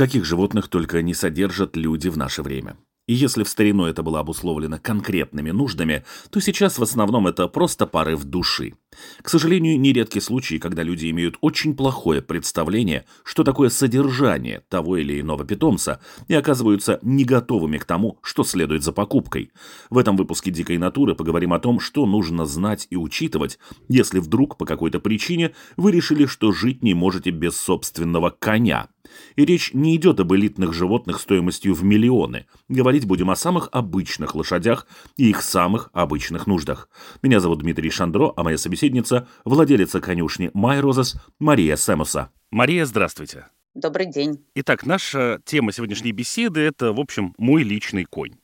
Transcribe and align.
Каких 0.00 0.24
животных 0.24 0.68
только 0.68 1.02
не 1.02 1.12
содержат 1.12 1.76
люди 1.76 2.08
в 2.08 2.16
наше 2.16 2.42
время. 2.42 2.78
И 3.06 3.12
если 3.12 3.42
в 3.42 3.50
старину 3.50 3.84
это 3.84 4.02
было 4.02 4.20
обусловлено 4.20 4.78
конкретными 4.82 5.50
нуждами, 5.50 6.04
то 6.30 6.40
сейчас 6.40 6.78
в 6.78 6.82
основном 6.82 7.26
это 7.26 7.48
просто 7.48 7.86
порыв 7.86 8.24
души. 8.24 8.72
К 9.20 9.28
сожалению, 9.28 9.78
нередки 9.78 10.18
случаи, 10.18 10.54
когда 10.54 10.82
люди 10.82 11.10
имеют 11.10 11.36
очень 11.42 11.76
плохое 11.76 12.22
представление, 12.22 13.04
что 13.24 13.44
такое 13.44 13.68
содержание 13.68 14.62
того 14.70 14.96
или 14.96 15.20
иного 15.20 15.44
питомца, 15.44 16.00
и 16.28 16.34
оказываются 16.34 16.98
не 17.02 17.24
готовыми 17.24 17.76
к 17.76 17.84
тому, 17.84 18.18
что 18.22 18.42
следует 18.42 18.82
за 18.82 18.92
покупкой. 18.92 19.52
В 19.90 19.98
этом 19.98 20.16
выпуске 20.16 20.50
«Дикой 20.50 20.78
натуры» 20.78 21.14
поговорим 21.14 21.52
о 21.52 21.60
том, 21.60 21.78
что 21.78 22.06
нужно 22.06 22.46
знать 22.46 22.86
и 22.88 22.96
учитывать, 22.96 23.58
если 23.88 24.18
вдруг 24.18 24.56
по 24.56 24.64
какой-то 24.64 24.98
причине 24.98 25.52
вы 25.76 25.92
решили, 25.92 26.24
что 26.24 26.52
жить 26.52 26.82
не 26.82 26.94
можете 26.94 27.32
без 27.32 27.60
собственного 27.60 28.30
коня– 28.30 28.88
и 29.40 29.46
речь 29.46 29.72
не 29.72 29.96
идет 29.96 30.20
об 30.20 30.34
элитных 30.34 30.74
животных 30.74 31.18
стоимостью 31.18 31.72
в 31.72 31.82
миллионы. 31.82 32.44
Говорить 32.68 33.06
будем 33.06 33.30
о 33.30 33.36
самых 33.36 33.70
обычных 33.72 34.34
лошадях 34.34 34.86
и 35.16 35.30
их 35.30 35.40
самых 35.40 35.88
обычных 35.94 36.46
нуждах. 36.46 36.90
Меня 37.22 37.40
зовут 37.40 37.60
Дмитрий 37.60 37.88
Шандро, 37.88 38.34
а 38.36 38.42
моя 38.42 38.58
собеседница– 38.58 39.26
владелица 39.46 40.02
конюшни 40.02 40.50
Майрозес 40.52 41.16
Мария 41.38 41.76
Сэмуса. 41.76 42.30
Мария, 42.50 42.84
здравствуйте. 42.84 43.46
Добрый 43.74 44.12
день. 44.12 44.44
Итак, 44.56 44.84
наша 44.84 45.40
тема 45.46 45.72
сегодняшней 45.72 46.12
беседы– 46.12 46.60
это, 46.60 46.92
в 46.92 47.00
общем, 47.00 47.34
мой 47.38 47.62
личный 47.62 48.04
конь. 48.04 48.34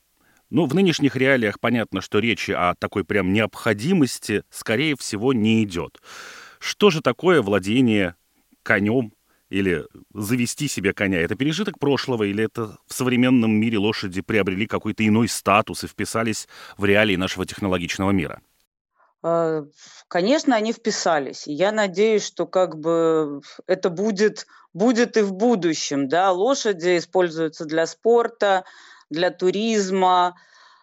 Ну, 0.49 0.65
в 0.65 0.73
нынешних 0.73 1.15
реалиях 1.15 1.59
понятно, 1.59 2.01
что 2.01 2.17
речи 2.17 2.49
о 2.49 2.73
такой 2.73 3.03
прям 3.03 3.33
необходимости, 3.33 4.41
скорее 4.49 4.95
всего, 4.95 5.31
не 5.31 5.63
идет. 5.63 6.01
Что 6.57 6.89
же 6.89 7.01
такое 7.01 7.43
владение 7.43 8.15
конем 8.63 9.11
или 9.49 9.85
завести 10.13 10.67
себе 10.67 10.93
коня, 10.93 11.19
это 11.19 11.35
пережиток 11.35 11.79
прошлого, 11.79 12.23
или 12.23 12.43
это 12.43 12.77
в 12.85 12.93
современном 12.93 13.51
мире 13.51 13.77
лошади 13.77 14.21
приобрели 14.21 14.67
какой-то 14.67 15.07
иной 15.07 15.27
статус 15.27 15.83
и 15.83 15.87
вписались 15.87 16.47
в 16.77 16.85
реалии 16.85 17.15
нашего 17.15 17.45
технологичного 17.45 18.11
мира? 18.11 18.41
А, 19.23 19.63
конечно, 20.07 20.55
они 20.55 20.73
вписались. 20.73 21.47
Я 21.47 21.71
надеюсь, 21.71 22.25
что 22.25 22.45
как 22.45 22.77
бы 22.77 23.41
это 23.65 23.89
будет, 23.89 24.47
будет 24.73 25.17
и 25.17 25.21
в 25.21 25.33
будущем. 25.33 26.07
Да? 26.07 26.31
Лошади 26.31 26.97
используются 26.97 27.65
для 27.65 27.87
спорта, 27.87 28.63
для 29.09 29.31
туризма, 29.31 30.35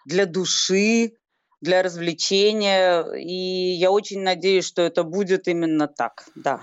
для 0.04 0.26
души, 0.26 1.12
для 1.60 1.82
развлечения. 1.82 3.04
И 3.14 3.72
я 3.72 3.90
очень 3.90 4.22
надеюсь, 4.22 4.66
что 4.66 4.82
это 4.82 5.04
будет 5.04 5.48
именно 5.48 5.86
так. 5.86 6.24
Да. 6.34 6.62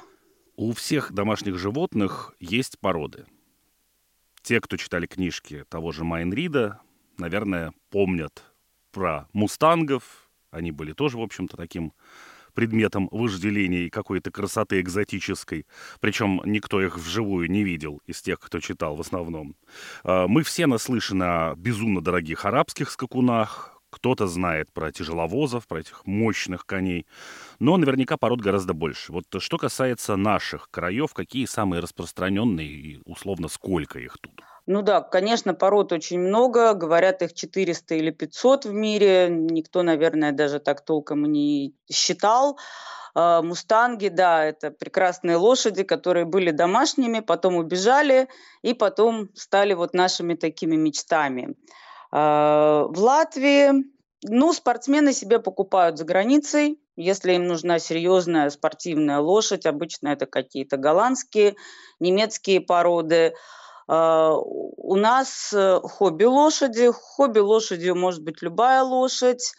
У 0.56 0.74
всех 0.74 1.12
домашних 1.14 1.58
животных 1.58 2.36
есть 2.40 2.78
породы. 2.80 3.26
Те, 4.42 4.60
кто 4.60 4.78
читали 4.78 5.06
книжки 5.06 5.66
того 5.70 5.92
же 5.92 6.04
Майнрида, 6.04 6.82
наверное, 7.18 7.74
помнят 7.90 8.44
про 8.92 9.28
мустангов. 9.34 10.30
Они 10.50 10.72
были 10.72 10.94
тоже, 10.94 11.18
в 11.18 11.22
общем-то, 11.22 11.56
таким 11.56 11.94
предметом 12.54 13.08
вожделения 13.12 13.86
и 13.86 13.90
какой-то 13.90 14.32
красоты 14.32 14.82
экзотической. 14.82 15.66
Причем 16.00 16.42
никто 16.46 16.82
их 16.82 16.98
вживую 16.98 17.50
не 17.50 17.64
видел 17.64 18.02
из 18.06 18.22
тех, 18.22 18.40
кто 18.40 18.60
читал 18.60 18.96
в 18.96 19.02
основном. 19.02 19.56
А, 20.04 20.28
мы 20.28 20.44
все 20.44 20.68
наслышаны 20.68 21.24
о 21.24 21.56
безумно 21.56 22.02
дорогих 22.02 22.46
арабских 22.46 22.90
скакунах, 22.92 23.71
кто-то 23.92 24.26
знает 24.28 24.72
про 24.74 24.92
тяжеловозов, 24.92 25.68
про 25.68 25.82
этих 25.82 26.06
мощных 26.08 26.66
коней, 26.66 27.06
но 27.60 27.78
наверняка 27.78 28.18
пород 28.18 28.42
гораздо 28.42 28.74
больше. 28.74 29.12
Вот 29.12 29.26
что 29.38 29.58
касается 29.58 30.16
наших 30.16 30.70
краев, 30.72 31.14
какие 31.14 31.46
самые 31.46 31.82
распространенные 31.82 32.68
и 32.68 33.02
условно 33.06 33.48
сколько 33.48 34.00
их 34.00 34.18
тут? 34.20 34.42
Ну 34.68 34.82
да, 34.84 35.02
конечно, 35.02 35.54
пород 35.54 35.92
очень 35.92 36.20
много, 36.20 36.74
говорят 36.74 37.22
их 37.22 37.34
400 37.34 37.96
или 37.96 38.12
500 38.12 38.66
в 38.66 38.74
мире, 38.74 39.28
никто, 39.30 39.84
наверное, 39.84 40.32
даже 40.32 40.60
так 40.60 40.86
толком 40.86 41.26
не 41.26 41.76
считал. 41.92 42.58
А, 43.14 43.42
мустанги, 43.42 44.08
да, 44.08 44.46
это 44.46 44.72
прекрасные 44.72 45.36
лошади, 45.36 45.84
которые 45.84 46.26
были 46.26 46.52
домашними, 46.52 47.20
потом 47.20 47.56
убежали 47.56 48.28
и 48.62 48.74
потом 48.74 49.30
стали 49.36 49.74
вот 49.74 49.94
нашими 49.94 50.36
такими 50.36 50.76
мечтами. 50.76 51.56
А, 52.12 52.86
в 52.90 53.00
Латвии, 53.00 53.86
ну, 54.24 54.54
спортсмены 54.54 55.14
себе 55.14 55.40
покупают 55.40 55.98
за 55.98 56.06
границей, 56.06 56.80
если 56.96 57.34
им 57.34 57.48
нужна 57.48 57.80
серьезная 57.80 58.50
спортивная 58.50 59.20
лошадь, 59.20 59.66
обычно 59.66 60.10
это 60.10 60.26
какие-то 60.26 60.78
голландские, 60.78 61.56
немецкие 62.00 62.62
породы. 62.62 63.34
А, 63.88 64.36
у 64.36 64.96
нас 64.96 65.52
э, 65.54 65.80
хобби 65.84 66.26
лошади. 66.26 66.92
Хобби 66.92 67.40
лошадью 67.40 67.96
может 67.96 68.24
быть 68.24 68.42
любая 68.42 68.84
лошадь, 68.84 69.54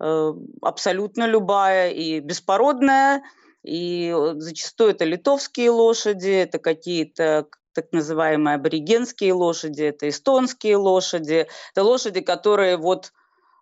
э, 0.00 0.32
абсолютно 0.62 1.26
любая 1.26 1.90
и 1.90 2.20
беспородная. 2.20 3.22
И 3.62 4.12
э, 4.14 4.34
зачастую 4.36 4.90
это 4.90 5.04
литовские 5.04 5.70
лошади, 5.70 6.30
это 6.30 6.58
какие-то 6.58 7.46
так 7.74 7.92
называемые 7.92 8.56
аборигенские 8.56 9.32
лошади, 9.32 9.82
это 9.82 10.08
эстонские 10.08 10.76
лошади, 10.76 11.46
это 11.72 11.82
лошади, 11.82 12.20
которые 12.20 12.76
вот 12.76 13.12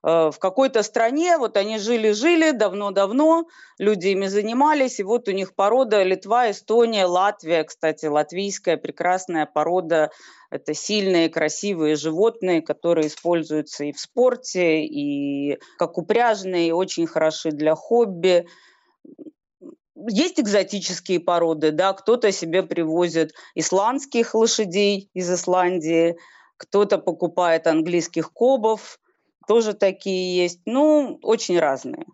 э, 0.05 0.31
в 0.31 0.39
какой-то 0.39 0.83
стране, 0.83 1.39
вот 1.39 1.57
они 1.57 1.79
жили-жили 1.79 2.51
давно-давно, 2.53 3.47
люди 3.79 4.09
ими 4.09 4.27
занимались, 4.27 5.01
и 5.01 5.03
вот 5.03 5.29
у 5.29 5.33
них 5.33 5.55
порода 5.55 6.03
Литва, 6.03 6.51
Эстония, 6.51 7.07
Латвия, 7.07 7.65
кстати, 7.65 8.07
латвийская 8.07 8.77
прекрасная 8.77 9.47
порода, 9.47 10.11
это 10.53 10.75
сильные, 10.75 11.31
красивые 11.31 11.97
животные, 11.97 12.61
которые 12.61 13.07
используются 13.07 13.85
и 13.85 13.93
в 13.93 13.99
спорте, 13.99 14.85
и 14.85 15.59
как 15.79 15.97
упряжные, 15.97 16.75
очень 16.75 17.07
хороши 17.07 17.53
для 17.53 17.75
хобби. 17.75 18.47
Есть 19.95 20.41
экзотические 20.41 21.21
породы, 21.21 21.71
да, 21.71 21.93
кто-то 21.93 22.33
себе 22.33 22.63
привозит 22.63 23.35
исландских 23.55 24.35
лошадей 24.35 25.11
из 25.13 25.31
Исландии, 25.31 26.17
кто-то 26.57 26.99
покупает 26.99 27.67
английских 27.67 28.33
кобов, 28.33 28.99
тоже 29.47 29.75
такие 29.75 30.37
есть. 30.37 30.61
Ну, 30.65 31.19
очень 31.23 31.59
разные. 31.59 32.07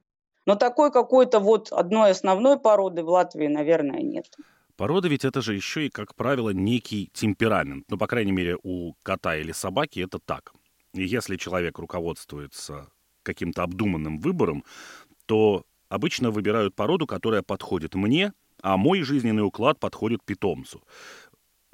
Но 0.46 0.54
такой 0.56 0.90
какой-то 0.90 1.40
вот 1.40 1.72
одной 1.72 2.10
основной 2.10 2.58
породы 2.58 3.02
в 3.02 3.10
Латвии, 3.10 3.46
наверное, 3.46 4.00
нет. 4.00 4.26
Порода 4.76 5.08
ведь 5.08 5.24
это 5.24 5.42
же 5.42 5.54
еще 5.54 5.86
и, 5.86 5.90
как 5.90 6.14
правило, 6.14 6.50
некий 6.50 7.10
темперамент. 7.12 7.84
Ну, 7.90 7.98
по 7.98 8.06
крайней 8.06 8.32
мере, 8.32 8.56
у 8.62 8.94
кота 9.02 9.36
или 9.36 9.52
собаки 9.52 10.00
это 10.00 10.18
так. 10.18 10.52
И 10.94 11.04
если 11.04 11.36
человек 11.36 11.78
руководствуется 11.78 12.88
каким-то 13.22 13.62
обдуманным 13.62 14.18
выбором, 14.20 14.64
то 15.26 15.64
обычно 15.88 16.30
выбирают 16.30 16.74
породу, 16.74 17.06
которая 17.06 17.42
подходит 17.42 17.94
мне, 17.94 18.32
а 18.62 18.76
мой 18.76 19.02
жизненный 19.02 19.44
уклад 19.44 19.78
подходит 19.78 20.24
питомцу. 20.24 20.82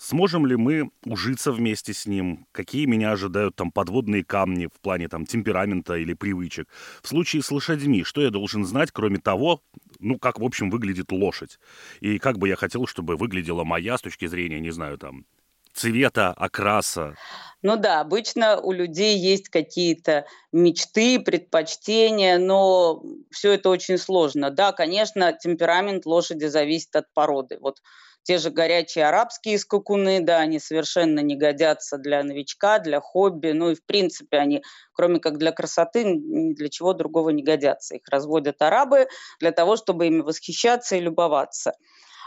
Сможем 0.01 0.45
ли 0.45 0.57
мы 0.57 0.91
ужиться 1.05 1.53
вместе 1.53 1.95
с 1.95 2.07
ним? 2.07 2.47
Какие 2.51 2.87
меня 2.87 3.13
ожидают 3.13 3.55
там 3.55 3.71
подводные 3.71 4.25
камни 4.25 4.67
в 4.67 4.81
плане 4.81 5.09
там 5.09 5.25
темперамента 5.25 5.95
или 5.97 6.15
привычек? 6.15 6.69
В 7.01 7.09
случае 7.09 7.43
с 7.43 7.51
лошадьми, 7.53 8.03
что 8.03 8.21
я 8.21 8.31
должен 8.31 8.65
знать, 8.65 8.91
кроме 8.91 9.19
того, 9.19 9.63
ну, 10.01 10.19
как, 10.19 10.41
в 10.41 10.45
общем, 10.45 10.69
выглядит 10.69 11.13
лошадь? 11.13 11.61
И 12.01 12.19
как 12.19 12.39
бы 12.39 12.49
я 12.49 12.57
хотел, 12.57 12.89
чтобы 12.89 13.17
выглядела 13.17 13.63
моя 13.63 13.97
с 13.97 14.03
точки 14.03 14.27
зрения, 14.27 14.59
не 14.59 14.73
знаю, 14.73 14.99
там, 14.99 15.27
цвета, 15.75 16.33
окраса? 16.33 17.19
Ну 17.63 17.77
да, 17.77 18.01
обычно 18.01 18.61
у 18.61 18.73
людей 18.73 19.17
есть 19.17 19.49
какие-то 19.49 20.27
мечты, 20.53 21.19
предпочтения, 21.19 22.39
но 22.39 23.03
все 23.31 23.53
это 23.53 23.71
очень 23.71 23.97
сложно. 23.97 24.51
Да, 24.51 24.73
конечно, 24.73 25.33
темперамент 25.33 26.05
лошади 26.05 26.45
зависит 26.47 26.95
от 26.95 27.13
породы. 27.15 27.59
Вот 27.61 27.81
те 28.23 28.39
же 28.39 28.51
горячие 28.51 29.07
арабские 29.07 29.59
скакуны, 29.59 30.21
да, 30.21 30.39
они 30.39 30.59
совершенно 30.59 31.21
не 31.21 31.37
годятся 31.37 31.99
для 31.99 32.23
новичка, 32.23 32.79
для 32.79 33.01
хобби, 33.01 33.53
ну 33.53 33.71
и 33.71 33.75
в 33.75 33.85
принципе 33.85 34.39
они, 34.39 34.63
кроме 34.93 35.19
как 35.21 35.39
для 35.39 35.53
красоты, 35.53 36.05
ни 36.05 36.55
для 36.55 36.69
чего 36.69 36.95
другого 36.95 37.31
не 37.31 37.43
годятся. 37.43 37.97
Их 37.97 38.03
разводят 38.11 38.61
арабы 38.63 39.09
для 39.41 39.53
того, 39.53 39.77
чтобы 39.77 40.07
ими 40.07 40.21
восхищаться 40.21 40.97
и 40.97 41.01
любоваться. 41.01 41.73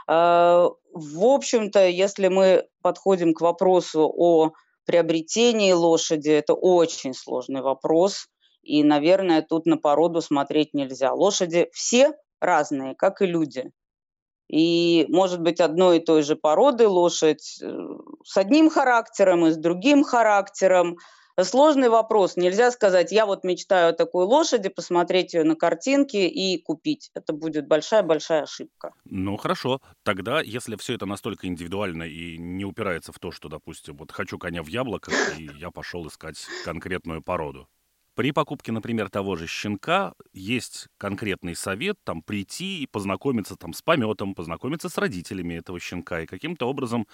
А, 0.07 0.69
в 0.93 1.23
общем-то, 1.23 1.87
если 1.87 2.29
мы 2.29 2.67
подходим 2.81 3.33
к 3.33 3.41
вопросу 3.41 4.11
о 4.15 4.53
приобретении 4.85 5.73
лошади– 5.73 6.29
это 6.31 6.53
очень 6.53 7.13
сложный 7.13 7.61
вопрос. 7.61 8.27
И, 8.63 8.83
наверное, 8.83 9.41
тут 9.41 9.65
на 9.65 9.77
породу 9.77 10.21
смотреть 10.21 10.73
нельзя. 10.73 11.13
Лошади 11.13 11.69
все 11.73 12.13
разные, 12.39 12.95
как 12.95 13.21
и 13.21 13.25
люди. 13.25 13.71
И 14.49 15.05
может 15.09 15.41
быть 15.41 15.59
одной 15.59 15.97
и 15.97 16.03
той 16.03 16.21
же 16.21 16.37
породы 16.37 16.87
лошадь 16.87 17.59
э, 17.61 17.67
с 18.23 18.37
одним 18.37 18.69
характером 18.69 19.45
и 19.45 19.51
с 19.51 19.57
другим 19.57 20.03
характером. 20.03 20.97
Сложный 21.39 21.89
вопрос. 21.89 22.35
Нельзя 22.35 22.71
сказать, 22.71 23.11
я 23.11 23.27
вот 23.27 23.43
мечтаю 23.43 23.89
о 23.89 23.93
такой 23.93 24.25
лошади, 24.25 24.69
посмотреть 24.69 25.35
ее 25.35 25.43
на 25.43 25.55
картинке 25.55 26.27
и 26.27 26.59
купить. 26.59 27.11
Это 27.13 27.31
будет 27.31 27.67
большая-большая 27.67 28.43
ошибка. 28.43 28.91
Ну, 29.05 29.37
хорошо. 29.37 29.79
Тогда, 30.03 30.41
если 30.41 30.75
все 30.77 30.95
это 30.95 31.05
настолько 31.05 31.45
индивидуально 31.45 32.03
и 32.03 32.37
не 32.39 32.65
упирается 32.65 33.11
в 33.11 33.19
то, 33.19 33.31
что, 33.31 33.49
допустим, 33.49 33.97
вот 33.97 34.11
хочу 34.11 34.39
коня 34.39 34.63
в 34.63 34.67
яблоках, 34.67 35.13
и 35.37 35.47
я 35.59 35.69
пошел 35.69 36.07
искать 36.07 36.43
конкретную 36.65 37.21
породу. 37.21 37.67
При 38.17 38.31
покупке, 38.31 38.71
например, 38.71 39.11
того 39.11 39.35
же 39.35 39.45
щенка 39.45 40.15
есть 40.33 40.87
конкретный 40.97 41.55
совет 41.55 41.99
там 42.03 42.23
прийти 42.23 42.81
и 42.81 42.87
познакомиться 42.87 43.55
там 43.55 43.73
с 43.73 43.83
пометом, 43.83 44.33
познакомиться 44.33 44.89
с 44.89 44.97
родителями 44.97 45.53
этого 45.53 45.79
щенка 45.79 46.21
и 46.21 46.25
каким-то 46.25 46.67
образом 46.67 47.05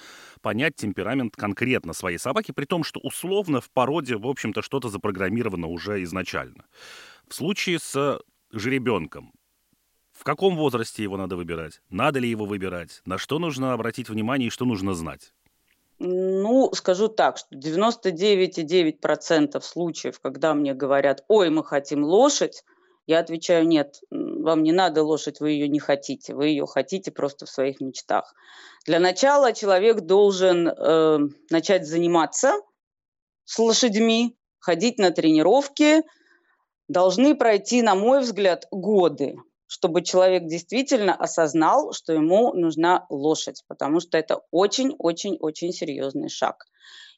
понять 0.42 0.78
темперамент 0.78 1.36
конкретно 1.36 1.92
своей 1.92 2.18
собаки, 2.18 2.54
при 2.54 2.64
том, 2.64 2.86
что 2.86 3.02
условно 3.02 3.60
в 3.60 3.70
породе, 3.70 4.16
в 4.16 4.26
общем-то, 4.26 4.62
что-то 4.62 4.88
запрограммировано 4.88 5.68
уже 5.68 6.02
изначально. 6.04 6.64
В 7.28 7.36
случае 7.36 7.80
с 7.80 8.22
жеребенком, 8.54 9.34
в 10.14 10.24
каком 10.24 10.56
возрасте 10.56 11.04
его 11.04 11.18
надо 11.18 11.36
выбирать? 11.36 11.82
Надо 11.90 12.20
ли 12.20 12.30
его 12.30 12.46
выбирать? 12.46 13.02
На 13.04 13.18
что 13.18 13.40
нужно 13.40 13.74
обратить 13.74 14.08
внимание 14.08 14.48
и 14.48 14.52
что 14.52 14.64
нужно 14.64 14.94
знать? 14.94 15.34
Ну, 16.00 16.72
скажу 16.74 17.08
так, 17.08 17.38
что 17.38 17.56
99,9% 17.56 19.62
случаев, 19.62 20.20
когда 20.20 20.54
мне 20.54 20.74
говорят, 20.74 21.24
ой, 21.28 21.50
мы 21.50 21.64
хотим 21.64 22.04
лошадь, 22.04 22.64
я 23.06 23.20
отвечаю, 23.20 23.68
нет, 23.68 24.00
вам 24.10 24.64
не 24.64 24.72
надо 24.72 25.04
лошадь, 25.04 25.40
вы 25.40 25.52
ее 25.52 25.68
не 25.68 25.80
хотите, 25.80 26.34
вы 26.34 26.48
ее 26.48 26.66
хотите 26.66 27.12
просто 27.12 27.46
в 27.46 27.50
своих 27.50 27.82
мечтах. 27.82 28.34
Для 28.86 29.00
начала 29.00 29.54
человек 29.54 30.02
должен 30.02 30.68
э, 30.68 31.20
начать 31.50 31.86
заниматься 31.86 32.54
с 33.46 33.60
лошадьми, 33.60 34.38
ходить 34.60 34.98
на 34.98 35.12
тренировки, 35.12 36.04
должны 36.88 37.36
пройти, 37.36 37.82
на 37.82 37.96
мой 37.96 38.22
взгляд, 38.22 38.68
годы 38.72 39.36
чтобы 39.74 40.04
человек 40.04 40.46
действительно 40.46 41.16
осознал, 41.16 41.94
что 41.94 42.14
ему 42.14 42.54
нужна 42.54 43.08
лошадь, 43.10 43.64
потому 43.68 44.02
что 44.02 44.20
это 44.20 44.42
очень-очень-очень 44.52 45.72
серьезный 45.72 46.30
шаг. 46.30 46.66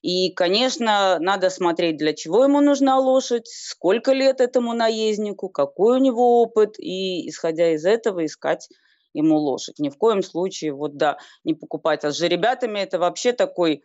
И, 0.02 0.32
конечно, 0.32 1.20
надо 1.20 1.50
смотреть, 1.50 1.98
для 1.98 2.14
чего 2.14 2.46
ему 2.46 2.62
нужна 2.62 2.98
лошадь, 2.98 3.46
сколько 3.48 4.14
лет 4.14 4.40
этому 4.40 4.72
наезднику, 4.72 5.50
какой 5.50 6.00
у 6.00 6.02
него 6.02 6.42
опыт, 6.42 6.80
и, 6.80 7.28
исходя 7.28 7.74
из 7.74 7.84
этого, 7.84 8.26
искать 8.26 8.70
ему 9.14 9.36
лошадь. 9.36 9.78
Ни 9.80 9.90
в 9.90 9.98
коем 9.98 10.24
случае, 10.24 10.72
вот 10.72 10.96
да, 10.96 11.18
не 11.44 11.56
покупать. 11.56 12.06
А 12.06 12.12
с 12.14 12.18
жеребятами 12.18 12.80
это 12.80 13.00
вообще 13.00 13.34
такой 13.34 13.84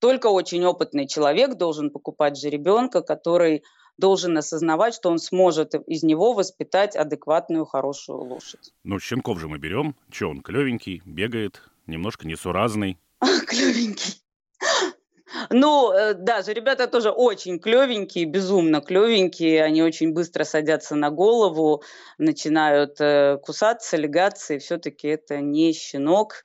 только 0.00 0.26
очень 0.26 0.64
опытный 0.64 1.06
человек 1.06 1.54
должен 1.54 1.90
покупать 1.90 2.36
жеребенка, 2.36 3.02
который 3.02 3.62
должен 3.98 4.38
осознавать, 4.38 4.94
что 4.94 5.10
он 5.10 5.18
сможет 5.18 5.74
из 5.74 6.02
него 6.02 6.32
воспитать 6.32 6.96
адекватную, 6.96 7.66
хорошую 7.66 8.20
лошадь. 8.20 8.72
Ну, 8.84 8.98
щенков 8.98 9.38
же 9.40 9.48
мы 9.48 9.58
берем. 9.58 9.94
Че, 10.10 10.30
он 10.30 10.40
клевенький, 10.40 11.02
бегает, 11.04 11.60
немножко 11.86 12.26
несуразный. 12.26 12.98
Клевенький. 13.46 14.22
Ну, 15.50 15.92
э, 15.92 16.14
да, 16.14 16.42
же 16.42 16.52
ребята 16.52 16.86
тоже 16.86 17.10
очень 17.10 17.58
клевенькие, 17.58 18.24
безумно 18.24 18.80
клевенькие. 18.80 19.62
Они 19.62 19.82
очень 19.82 20.12
быстро 20.12 20.44
садятся 20.44 20.94
на 20.94 21.10
голову, 21.10 21.82
начинают 22.18 23.00
э, 23.00 23.38
кусаться, 23.42 23.96
легаться, 23.96 24.54
и 24.54 24.58
все-таки 24.58 25.08
это 25.08 25.40
не 25.40 25.72
щенок. 25.72 26.44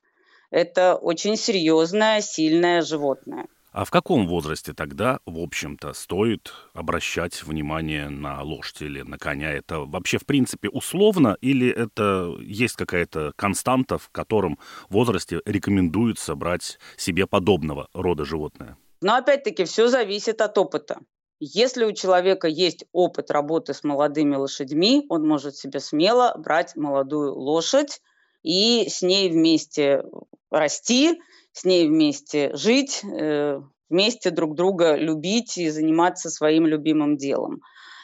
Это 0.52 0.96
очень 0.96 1.36
серьезное, 1.38 2.22
сильное 2.22 2.82
животное. 2.82 3.48
А 3.74 3.86
в 3.86 3.90
каком 3.90 4.28
возрасте 4.28 4.74
тогда, 4.74 5.20
в 5.26 5.40
общем-то, 5.40 5.94
стоит 5.94 6.54
обращать 6.74 7.42
внимание 7.42 8.08
на 8.08 8.44
лошадь 8.44 8.84
или 8.84 9.02
на 9.02 9.18
коня? 9.18 9.52
Это 9.52 9.80
вообще, 9.80 10.20
в 10.20 10.28
принципе, 10.28 10.70
условно 10.70 11.38
или 11.42 11.70
это 11.70 12.36
есть 12.40 12.76
какая-то 12.76 13.34
константа, 13.36 13.98
в 13.98 14.10
котором 14.10 14.60
возрасте 14.90 15.42
рекомендуется 15.46 16.36
брать 16.36 16.78
себе 16.98 17.26
подобного 17.26 17.88
рода 17.94 18.26
животное? 18.26 18.78
Но 19.02 19.16
опять-таки 19.16 19.66
все 19.66 19.88
зависит 19.88 20.42
от 20.42 20.56
опыта. 20.60 21.00
Если 21.40 21.84
у 21.84 21.94
человека 21.94 22.48
есть 22.48 22.86
опыт 22.92 23.32
работы 23.32 23.74
с 23.74 23.84
молодыми 23.84 24.36
лошадьми, 24.36 25.04
он 25.10 25.28
может 25.28 25.56
себе 25.56 25.80
смело 25.80 26.36
брать 26.38 26.76
молодую 26.76 27.34
лошадь 27.34 28.02
и 28.44 28.86
с 28.88 29.02
ней 29.02 29.32
вместе 29.32 30.04
расти, 30.52 31.20
с 31.54 31.64
ней 31.64 31.88
вместе 31.88 32.54
жить, 32.56 33.02
э, 33.04 33.62
вместе 33.90 34.32
друг 34.32 34.56
друга 34.56 34.96
любить 34.96 35.58
и 35.58 35.70
заниматься 35.70 36.30
своим 36.30 36.66
любимым 36.66 37.16
делом. 37.16 37.62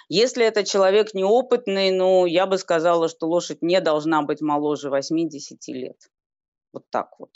Если 0.07 0.43
это 0.45 0.63
человек 0.63 1.13
неопытный, 1.13 1.91
ну, 1.91 2.25
я 2.25 2.45
бы 2.45 2.57
сказала, 2.57 3.09
что 3.09 3.27
лошадь 3.27 3.61
не 3.61 3.81
должна 3.81 4.21
быть 4.21 4.41
моложе 4.41 4.89
80 4.89 5.67
лет. 5.67 5.97
Вот 6.73 6.83
так 6.89 7.19
вот. 7.19 7.31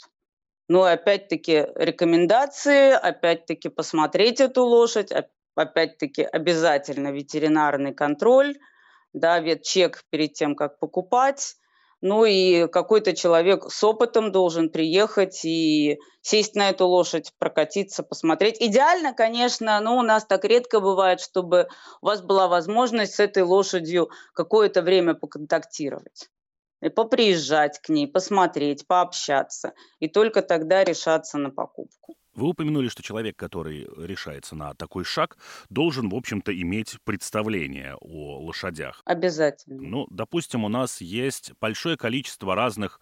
Ну, 0.68 0.82
опять-таки, 0.82 1.66
рекомендации, 1.74 2.92
опять-таки, 2.92 3.68
посмотреть 3.68 4.40
эту 4.40 4.64
лошадь, 4.64 5.12
опять-таки, 5.54 6.22
обязательно 6.22 7.12
ветеринарный 7.12 7.92
контроль, 7.92 8.56
да, 9.12 9.38
ветчек 9.40 10.02
перед 10.10 10.32
тем, 10.32 10.56
как 10.56 10.78
покупать, 10.78 11.56
ну 12.04 12.26
и 12.26 12.68
какой-то 12.68 13.16
человек 13.16 13.64
с 13.70 13.82
опытом 13.82 14.30
должен 14.30 14.68
приехать 14.68 15.42
и 15.46 15.98
сесть 16.20 16.54
на 16.54 16.68
эту 16.68 16.86
лошадь, 16.86 17.32
прокатиться, 17.38 18.02
посмотреть. 18.02 18.60
Идеально, 18.60 19.14
конечно, 19.14 19.80
но 19.80 19.96
у 19.96 20.02
нас 20.02 20.26
так 20.26 20.44
редко 20.44 20.80
бывает, 20.80 21.20
чтобы 21.20 21.66
у 22.02 22.06
вас 22.06 22.20
была 22.20 22.46
возможность 22.46 23.14
с 23.14 23.20
этой 23.20 23.42
лошадью 23.42 24.10
какое-то 24.34 24.82
время 24.82 25.14
поконтактировать. 25.14 26.28
Поприезжать 26.94 27.80
к 27.80 27.88
ней, 27.88 28.06
посмотреть, 28.06 28.86
пообщаться. 28.86 29.72
И 29.98 30.06
только 30.06 30.42
тогда 30.42 30.84
решаться 30.84 31.38
на 31.38 31.48
покупку. 31.48 32.16
Вы 32.34 32.48
упомянули, 32.48 32.88
что 32.88 33.02
человек, 33.02 33.36
который 33.36 33.88
решается 33.96 34.56
на 34.56 34.74
такой 34.74 35.04
шаг, 35.04 35.36
должен, 35.68 36.08
в 36.08 36.14
общем-то, 36.14 36.52
иметь 36.60 36.98
представление 37.04 37.96
о 38.00 38.38
лошадях. 38.40 39.02
Обязательно. 39.04 39.80
Ну, 39.80 40.06
допустим, 40.10 40.64
у 40.64 40.68
нас 40.68 41.00
есть 41.00 41.52
большое 41.60 41.96
количество 41.96 42.54
разных 42.54 43.00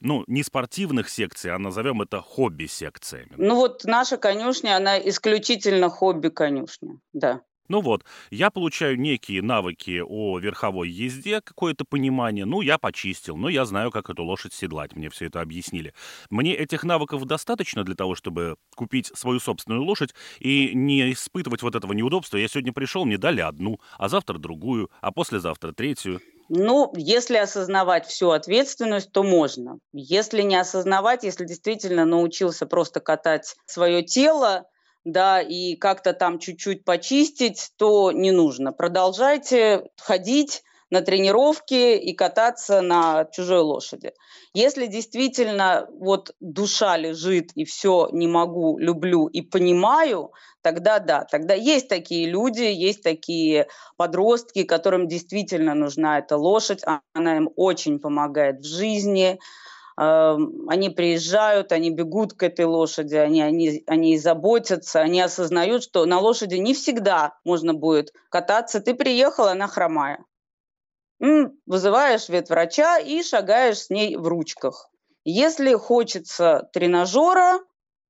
ну, 0.00 0.24
не 0.26 0.42
спортивных 0.42 1.08
секций, 1.08 1.50
а 1.50 1.58
назовем 1.58 2.02
это 2.02 2.20
хобби-секциями. 2.20 3.32
Ну 3.36 3.54
вот 3.56 3.84
наша 3.84 4.18
конюшня, 4.18 4.76
она 4.76 4.98
исключительно 4.98 5.88
хобби-конюшня, 5.88 6.98
да. 7.12 7.42
Ну 7.68 7.80
вот, 7.80 8.04
я 8.30 8.50
получаю 8.50 8.98
некие 8.98 9.42
навыки 9.42 10.02
о 10.06 10.38
верховой 10.38 10.88
езде, 10.88 11.40
какое-то 11.40 11.84
понимание. 11.84 12.44
Ну, 12.44 12.60
я 12.60 12.78
почистил, 12.78 13.36
ну, 13.36 13.48
я 13.48 13.64
знаю, 13.64 13.90
как 13.90 14.10
эту 14.10 14.24
лошадь 14.24 14.52
седлать, 14.52 14.94
мне 14.94 15.10
все 15.10 15.26
это 15.26 15.40
объяснили. 15.40 15.94
Мне 16.30 16.54
этих 16.54 16.84
навыков 16.84 17.24
достаточно 17.24 17.84
для 17.84 17.94
того, 17.94 18.14
чтобы 18.14 18.56
купить 18.74 19.10
свою 19.14 19.40
собственную 19.40 19.82
лошадь 19.82 20.14
и 20.38 20.70
не 20.74 21.12
испытывать 21.12 21.62
вот 21.62 21.74
этого 21.74 21.92
неудобства. 21.92 22.36
Я 22.36 22.48
сегодня 22.48 22.72
пришел, 22.72 23.04
мне 23.04 23.18
дали 23.18 23.40
одну, 23.40 23.80
а 23.98 24.08
завтра 24.08 24.38
другую, 24.38 24.90
а 25.00 25.12
послезавтра 25.12 25.72
третью. 25.72 26.20
Ну, 26.48 26.92
если 26.96 27.36
осознавать 27.36 28.06
всю 28.06 28.30
ответственность, 28.30 29.10
то 29.10 29.24
можно. 29.24 29.78
Если 29.92 30.42
не 30.42 30.56
осознавать, 30.56 31.24
если 31.24 31.44
действительно 31.44 32.04
научился 32.04 32.66
просто 32.66 33.00
катать 33.00 33.56
свое 33.66 34.02
тело, 34.04 34.64
да, 35.06 35.40
и 35.40 35.76
как-то 35.76 36.12
там 36.12 36.38
чуть-чуть 36.38 36.84
почистить, 36.84 37.70
то 37.76 38.10
не 38.10 38.32
нужно. 38.32 38.72
Продолжайте 38.72 39.88
ходить 39.96 40.62
на 40.90 41.00
тренировки 41.00 41.96
и 41.96 42.12
кататься 42.12 42.80
на 42.80 43.24
чужой 43.32 43.60
лошади. 43.60 44.12
Если 44.52 44.86
действительно 44.86 45.88
вот 45.92 46.34
душа 46.40 46.96
лежит 46.96 47.50
и 47.54 47.64
все 47.64 48.08
не 48.12 48.26
могу, 48.26 48.78
люблю 48.78 49.26
и 49.26 49.42
понимаю, 49.42 50.32
тогда 50.62 50.98
да, 50.98 51.24
тогда 51.24 51.54
есть 51.54 51.88
такие 51.88 52.28
люди, 52.28 52.62
есть 52.62 53.02
такие 53.02 53.68
подростки, 53.96 54.64
которым 54.64 55.06
действительно 55.06 55.74
нужна 55.74 56.18
эта 56.18 56.36
лошадь, 56.36 56.82
она 57.14 57.36
им 57.36 57.50
очень 57.56 58.00
помогает 58.00 58.60
в 58.60 58.66
жизни, 58.66 59.38
они 59.96 60.90
приезжают, 60.90 61.72
они 61.72 61.90
бегут 61.90 62.34
к 62.34 62.42
этой 62.42 62.66
лошади, 62.66 63.14
они, 63.14 63.40
они, 63.40 63.82
они 63.86 64.18
заботятся, 64.18 65.00
они 65.00 65.22
осознают, 65.22 65.82
что 65.84 66.04
на 66.04 66.20
лошади 66.20 66.56
не 66.56 66.74
всегда 66.74 67.38
можно 67.44 67.72
будет 67.72 68.12
кататься. 68.28 68.80
Ты 68.80 68.94
приехала, 68.94 69.52
она 69.52 69.66
хромая. 69.68 70.24
Вызываешь 71.18 72.28
ветврача 72.28 72.98
и 72.98 73.22
шагаешь 73.22 73.78
с 73.78 73.90
ней 73.90 74.16
в 74.16 74.26
ручках. 74.28 74.90
Если 75.24 75.72
хочется 75.74 76.68
тренажера, 76.72 77.58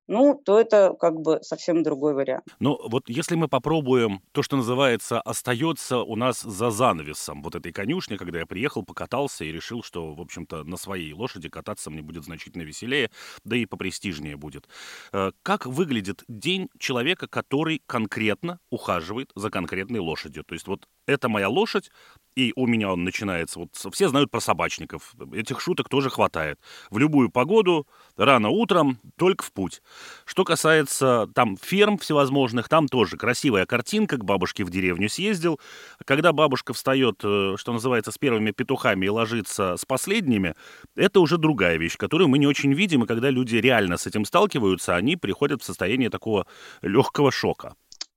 ну, 0.08 0.40
то 0.44 0.60
это 0.60 0.94
как 0.98 1.20
бы 1.20 1.40
совсем 1.42 1.82
другой 1.82 2.14
вариант. 2.14 2.44
Но 2.60 2.78
вот 2.88 3.08
если 3.08 3.34
мы 3.34 3.48
попробуем 3.48 4.22
то, 4.32 4.42
что 4.42 4.56
называется, 4.56 5.20
остается 5.20 5.98
у 5.98 6.16
нас 6.16 6.42
за 6.42 6.70
занавесом 6.70 7.42
вот 7.42 7.54
этой 7.54 7.72
конюшни, 7.72 8.16
когда 8.16 8.38
я 8.38 8.46
приехал, 8.46 8.84
покатался 8.84 9.44
и 9.44 9.52
решил, 9.52 9.82
что, 9.82 10.14
в 10.14 10.20
общем-то, 10.20 10.64
на 10.64 10.76
своей 10.76 11.12
лошади 11.12 11.48
кататься 11.48 11.90
мне 11.90 12.02
будет 12.02 12.24
значительно 12.24 12.62
веселее, 12.62 13.10
да 13.44 13.56
и 13.56 13.66
попрестижнее 13.66 14.36
будет. 14.36 14.68
Э, 15.12 15.32
как 15.42 15.66
выглядит 15.66 16.24
день 16.28 16.68
человека, 16.78 17.26
который 17.28 17.82
конкретно 17.86 18.58
ухаживает 18.70 19.30
за 19.34 19.50
конкретной 19.50 20.00
лошадью? 20.00 20.44
То 20.44 20.54
есть 20.54 20.66
вот 20.66 20.88
это 21.06 21.28
моя 21.28 21.48
лошадь, 21.48 21.90
и 22.36 22.52
у 22.54 22.66
меня 22.66 22.92
он 22.92 23.02
начинается. 23.02 23.58
Вот 23.58 23.70
все 23.92 24.08
знают 24.08 24.30
про 24.30 24.40
собачников. 24.40 25.14
Этих 25.32 25.60
шуток 25.60 25.88
тоже 25.88 26.10
хватает. 26.10 26.60
В 26.90 26.98
любую 26.98 27.30
погоду, 27.30 27.88
рано 28.16 28.50
утром, 28.50 28.98
только 29.16 29.42
в 29.42 29.52
путь. 29.52 29.82
Что 30.26 30.44
касается 30.44 31.28
там 31.34 31.56
ферм 31.56 31.96
всевозможных, 31.96 32.68
там 32.68 32.88
тоже 32.88 33.16
красивая 33.16 33.64
картинка, 33.64 34.18
к 34.18 34.24
бабушке 34.24 34.64
в 34.64 34.70
деревню 34.70 35.08
съездил. 35.08 35.58
Когда 36.04 36.32
бабушка 36.32 36.74
встает, 36.74 37.20
э, 37.24 37.54
что 37.56 37.72
называется, 37.72 38.12
с 38.12 38.18
первыми 38.18 38.50
петухами 38.50 39.06
и 39.06 39.08
ложится 39.08 39.76
с 39.78 39.86
последними, 39.86 40.54
это 40.94 41.20
уже 41.20 41.38
другая 41.38 41.78
вещь, 41.78 41.96
которую 41.96 42.28
мы 42.28 42.38
не 42.38 42.46
очень 42.46 42.74
видим, 42.74 43.04
и 43.04 43.06
когда 43.06 43.30
люди 43.30 43.56
реально 43.56 43.96
с 43.96 44.06
этим 44.06 44.26
сталкиваются, 44.26 44.94
они 44.94 45.16
приходят 45.16 45.62
в 45.62 45.64
состояние 45.64 46.10
такого 46.10 46.46
легкого 46.82 47.32
шока. 47.32 47.74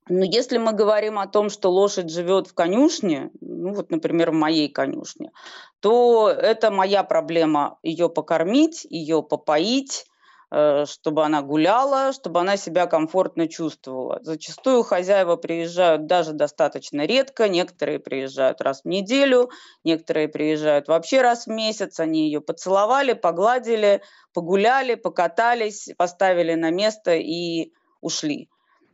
Но 0.10 0.26
если 0.26 0.58
мы 0.58 0.74
говорим 0.74 1.20
о 1.20 1.28
том, 1.28 1.50
что 1.50 1.70
лошадь 1.70 2.10
живет 2.10 2.48
в 2.48 2.56
конюшне, 2.56 3.30
ну 3.42 3.74
вот, 3.74 3.92
например, 3.92 4.32
в 4.32 4.34
моей 4.34 4.68
конюшне, 4.68 5.32
то 5.80 6.30
это 6.30 6.72
моя 6.72 7.04
проблема 7.04 7.78
ее 7.84 8.10
покормить, 8.10 8.88
ее 8.90 9.22
попоить, 9.22 10.06
э, 10.52 10.86
чтобы 10.88 11.24
она 11.24 11.44
гуляла, 11.44 12.12
чтобы 12.12 12.40
она 12.40 12.58
себя 12.58 12.88
комфортно 12.88 13.48
чувствовала. 13.48 14.20
Зачастую 14.24 14.82
хозяева 14.82 15.36
приезжают 15.36 16.08
даже 16.08 16.34
достаточно 16.34 17.06
редко, 17.06 17.48
некоторые 17.48 18.00
приезжают 18.00 18.62
раз 18.62 18.82
в 18.82 18.88
неделю, 18.88 19.52
некоторые 19.84 20.28
приезжают 20.28 20.88
вообще 20.88 21.22
раз 21.22 21.46
в 21.46 21.52
месяц, 21.52 22.00
они 22.00 22.26
ее 22.26 22.42
поцеловали, 22.42 23.14
погладили, 23.14 24.02
погуляли, 24.34 24.96
покатались, 24.96 25.90
поставили 25.98 26.56
на 26.56 26.72
место 26.72 27.14
и 27.14 27.74
ушли. 28.02 28.50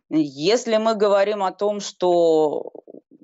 Если 0.10 0.78
мы 0.78 0.96
говорим 0.96 1.44
о 1.44 1.52
том, 1.52 1.80
что 1.80 2.72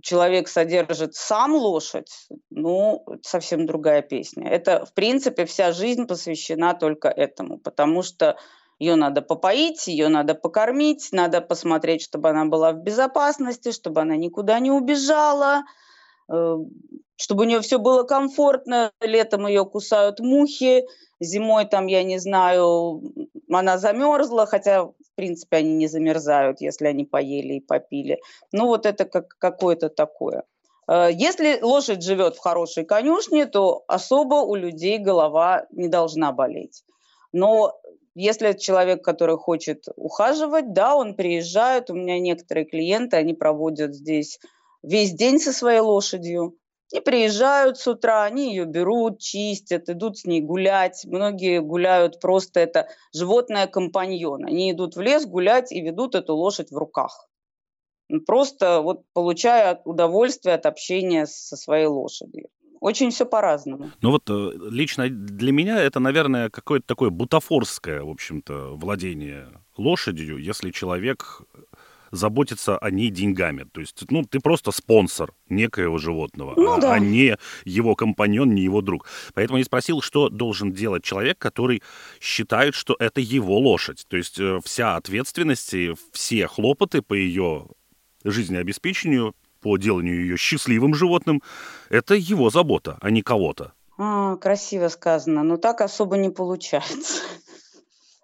человек 0.01 0.47
содержит 0.47 1.15
сам 1.15 1.55
лошадь, 1.55 2.27
ну, 2.49 3.05
совсем 3.21 3.65
другая 3.65 4.01
песня. 4.01 4.49
Это, 4.49 4.85
в 4.85 4.93
принципе, 4.93 5.45
вся 5.45 5.71
жизнь 5.71 6.07
посвящена 6.07 6.73
только 6.73 7.07
этому, 7.07 7.59
потому 7.59 8.01
что 8.01 8.37
ее 8.79 8.95
надо 8.95 9.21
попоить, 9.21 9.87
ее 9.87 10.07
надо 10.09 10.33
покормить, 10.33 11.09
надо 11.11 11.39
посмотреть, 11.39 12.01
чтобы 12.01 12.29
она 12.29 12.45
была 12.45 12.71
в 12.71 12.81
безопасности, 12.81 13.71
чтобы 13.71 14.01
она 14.01 14.15
никуда 14.15 14.59
не 14.59 14.71
убежала, 14.71 15.63
чтобы 17.17 17.43
у 17.43 17.47
нее 17.47 17.61
все 17.61 17.77
было 17.77 18.03
комфортно. 18.03 18.91
Летом 19.01 19.47
ее 19.47 19.65
кусают 19.65 20.19
мухи, 20.19 20.85
зимой 21.19 21.65
там, 21.65 21.87
я 21.87 22.03
не 22.03 22.17
знаю, 22.19 23.01
она 23.49 23.77
замерзла, 23.77 24.45
хотя 24.45 24.91
в 25.11 25.15
принципе, 25.15 25.57
они 25.57 25.73
не 25.73 25.87
замерзают, 25.87 26.61
если 26.61 26.87
они 26.87 27.05
поели 27.05 27.55
и 27.55 27.59
попили. 27.59 28.19
Ну, 28.51 28.67
вот 28.67 28.85
это 28.85 29.05
как 29.05 29.35
какое-то 29.37 29.89
такое. 29.89 30.43
Э, 30.87 31.09
если 31.11 31.59
лошадь 31.61 32.01
живет 32.01 32.35
в 32.35 32.39
хорошей 32.39 32.85
конюшне, 32.85 33.45
то 33.45 33.83
особо 33.87 34.35
у 34.35 34.55
людей 34.55 34.97
голова 34.97 35.65
не 35.71 35.89
должна 35.89 36.31
болеть. 36.31 36.83
Но 37.33 37.77
если 38.15 38.53
человек, 38.53 39.03
который 39.03 39.37
хочет 39.37 39.85
ухаживать, 39.95 40.73
да, 40.73 40.95
он 40.95 41.15
приезжает. 41.15 41.89
У 41.89 41.93
меня 41.93 42.19
некоторые 42.19 42.65
клиенты, 42.65 43.17
они 43.17 43.33
проводят 43.33 43.93
здесь 43.93 44.39
весь 44.83 45.13
день 45.13 45.39
со 45.39 45.51
своей 45.53 45.79
лошадью. 45.79 46.57
И 46.93 46.99
приезжают 46.99 47.77
с 47.77 47.87
утра, 47.87 48.25
они 48.25 48.49
ее 48.49 48.65
берут, 48.65 49.19
чистят, 49.19 49.89
идут 49.89 50.17
с 50.17 50.25
ней 50.25 50.41
гулять. 50.41 51.05
Многие 51.05 51.61
гуляют 51.61 52.19
просто, 52.19 52.59
это 52.59 52.89
животное 53.13 53.67
компаньон. 53.67 54.45
Они 54.45 54.71
идут 54.71 54.97
в 54.97 55.01
лес 55.01 55.25
гулять 55.25 55.71
и 55.71 55.79
ведут 55.79 56.15
эту 56.15 56.35
лошадь 56.35 56.69
в 56.69 56.77
руках. 56.77 57.29
Просто 58.25 58.81
вот 58.81 59.03
получая 59.13 59.81
удовольствие 59.85 60.55
от 60.55 60.65
общения 60.65 61.25
со 61.27 61.55
своей 61.55 61.85
лошадью. 61.85 62.49
Очень 62.81 63.11
все 63.11 63.25
по-разному. 63.25 63.91
Ну 64.01 64.11
вот 64.11 64.29
э, 64.29 64.51
лично 64.71 65.07
для 65.07 65.51
меня 65.51 65.79
это, 65.79 65.99
наверное, 65.99 66.49
какое-то 66.49 66.87
такое 66.87 67.11
бутафорское, 67.11 68.01
в 68.01 68.09
общем-то, 68.09 68.75
владение 68.75 69.47
лошадью, 69.77 70.39
если 70.39 70.71
человек 70.71 71.43
заботиться 72.11 72.77
о 72.77 72.91
ней 72.91 73.09
деньгами. 73.09 73.65
То 73.71 73.81
есть, 73.81 74.03
ну, 74.09 74.23
ты 74.23 74.39
просто 74.39 74.71
спонсор 74.71 75.33
некоего 75.49 75.97
животного, 75.97 76.53
ну, 76.55 76.73
а, 76.73 76.79
да. 76.79 76.93
а 76.93 76.99
не 76.99 77.37
его 77.65 77.95
компаньон, 77.95 78.53
не 78.53 78.63
его 78.63 78.81
друг. 78.81 79.07
Поэтому 79.33 79.59
я 79.59 79.65
спросил, 79.65 80.01
что 80.01 80.29
должен 80.29 80.71
делать 80.71 81.03
человек, 81.03 81.37
который 81.37 81.81
считает, 82.19 82.75
что 82.75 82.95
это 82.99 83.21
его 83.21 83.57
лошадь. 83.57 84.05
То 84.07 84.17
есть 84.17 84.39
э, 84.39 84.59
вся 84.63 84.95
ответственность 84.95 85.73
и 85.73 85.93
все 86.11 86.47
хлопоты 86.47 87.01
по 87.01 87.13
ее 87.13 87.67
жизнеобеспечению, 88.23 89.35
по 89.61 89.77
деланию 89.77 90.21
ее 90.21 90.37
счастливым 90.37 90.93
животным, 90.93 91.41
это 91.89 92.15
его 92.15 92.49
забота, 92.49 92.97
а 93.01 93.09
не 93.11 93.21
кого-то. 93.21 93.73
А, 93.97 94.37
красиво 94.37 94.87
сказано, 94.87 95.43
но 95.43 95.57
так 95.57 95.81
особо 95.81 96.17
не 96.17 96.29
получается 96.29 97.21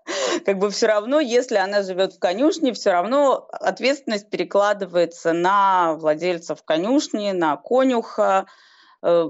как 0.45 0.57
бы 0.57 0.69
все 0.69 0.87
равно, 0.87 1.19
если 1.19 1.55
она 1.55 1.83
живет 1.83 2.13
в 2.13 2.19
конюшне, 2.19 2.73
все 2.73 2.91
равно 2.91 3.47
ответственность 3.51 4.29
перекладывается 4.29 5.33
на 5.33 5.95
владельцев 5.95 6.63
конюшни, 6.63 7.31
на 7.31 7.57
конюха. 7.57 8.45
Э, 9.03 9.29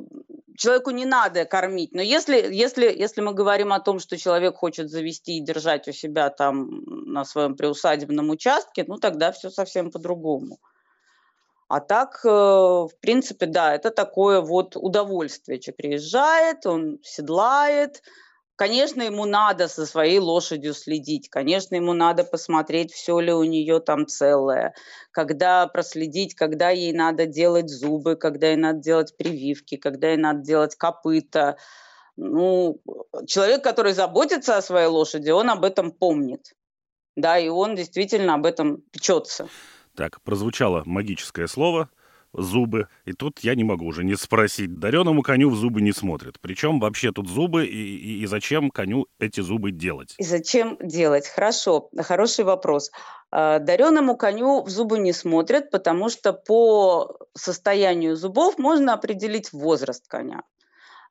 человеку 0.56 0.92
не 0.92 1.06
надо 1.06 1.46
кормить. 1.46 1.94
Но 1.94 2.02
если, 2.02 2.54
если, 2.54 2.86
если 2.86 3.22
мы 3.22 3.34
говорим 3.34 3.74
о 3.74 3.80
том, 3.80 4.00
что 4.00 4.18
человек 4.18 4.56
хочет 4.56 4.90
завести 4.90 5.38
и 5.38 5.44
держать 5.44 5.88
у 5.88 5.92
себя 5.92 6.30
там 6.30 6.84
на 6.86 7.26
своем 7.26 7.56
приусадебном 7.56 8.30
участке, 8.30 8.86
ну 8.88 8.98
тогда 8.98 9.32
все 9.32 9.50
совсем 9.50 9.92
по-другому. 9.92 10.60
А 11.70 11.82
так, 11.82 12.22
э, 12.24 12.30
в 12.30 12.92
принципе, 13.02 13.46
да, 13.46 13.76
это 13.76 13.90
такое 13.90 14.40
вот 14.42 14.78
удовольствие. 14.78 15.60
Человек 15.60 15.78
приезжает, 15.78 16.66
он 16.66 17.00
седлает, 17.04 18.04
Конечно, 18.58 19.04
ему 19.04 19.26
надо 19.26 19.68
со 19.68 19.86
своей 19.86 20.18
лошадью 20.18 20.74
следить, 20.74 21.30
конечно, 21.30 21.76
ему 21.76 21.94
надо 21.94 22.24
посмотреть, 22.24 22.92
все 22.92 23.20
ли 23.20 23.32
у 23.32 23.44
нее 23.44 23.80
там 23.80 24.08
целое, 24.08 24.74
когда 25.12 25.68
проследить, 25.68 26.34
когда 26.34 26.72
ей 26.72 26.92
надо 26.92 27.28
делать 27.28 27.70
зубы, 27.70 28.16
когда 28.16 28.48
ей 28.48 28.56
надо 28.56 28.80
делать 28.80 29.16
прививки, 29.16 29.78
когда 29.78 30.10
ей 30.10 30.18
надо 30.18 30.42
делать 30.42 30.76
копыта. 30.76 31.58
Ну, 32.16 32.82
человек, 33.28 33.64
который 33.64 33.94
заботится 33.94 34.58
о 34.58 34.64
своей 34.64 34.88
лошади, 34.88 35.30
он 35.30 35.52
об 35.52 35.64
этом 35.64 35.92
помнит. 35.92 36.56
Да, 37.16 37.38
и 37.38 37.50
он 37.50 37.76
действительно 37.76 38.34
об 38.34 38.48
этом 38.48 38.82
печется. 38.92 39.50
Так, 39.96 40.20
прозвучало 40.24 40.82
магическое 40.84 41.48
слово 41.48 41.92
зубы. 42.34 42.88
И 43.06 43.14
тут 43.14 43.40
я 43.40 43.56
не 43.56 43.64
могу 43.64 43.86
уже 43.86 44.04
не 44.04 44.16
спросить. 44.16 44.80
Дареному 44.80 45.22
коню 45.22 45.50
в 45.50 45.56
зубы 45.56 45.82
не 45.82 45.92
смотрят. 45.92 46.40
Причем 46.40 46.80
вообще 46.80 47.12
тут 47.12 47.28
зубы 47.28 47.66
и, 47.66 47.98
и, 47.98 48.24
и 48.24 48.26
зачем 48.26 48.70
коню 48.70 49.08
эти 49.20 49.42
зубы 49.42 49.72
делать? 49.72 50.16
И 50.18 50.24
зачем 50.24 50.78
делать? 50.82 51.28
Хорошо, 51.28 51.90
хороший 52.00 52.46
вопрос. 52.46 52.92
А, 53.32 53.60
Дареному 53.60 54.16
коню 54.16 54.64
в 54.64 54.70
зубы 54.70 55.00
не 55.00 55.14
смотрят, 55.14 55.72
потому 55.72 56.10
что 56.10 56.34
по 56.34 57.18
состоянию 57.34 58.16
зубов 58.16 58.58
можно 58.58 58.94
определить 58.94 59.52
возраст 59.52 60.08
коня. 60.08 60.44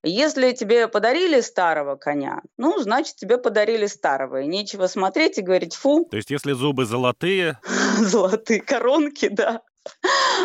Если 0.02 0.52
тебе 0.52 0.86
подарили 0.86 1.40
старого 1.40 1.96
коня, 1.96 2.40
ну, 2.56 2.78
значит, 2.78 3.16
тебе 3.16 3.38
подарили 3.38 3.86
старого. 3.86 4.42
И 4.42 4.46
нечего 4.46 4.86
смотреть 4.86 5.38
и 5.38 5.42
говорить 5.42 5.74
«фу». 5.74 6.06
То 6.10 6.16
есть, 6.16 6.30
если 6.30 6.52
зубы 6.52 6.84
золотые... 6.84 7.58
Золотые 7.98 8.60
коронки, 8.60 9.28
да. 9.28 9.62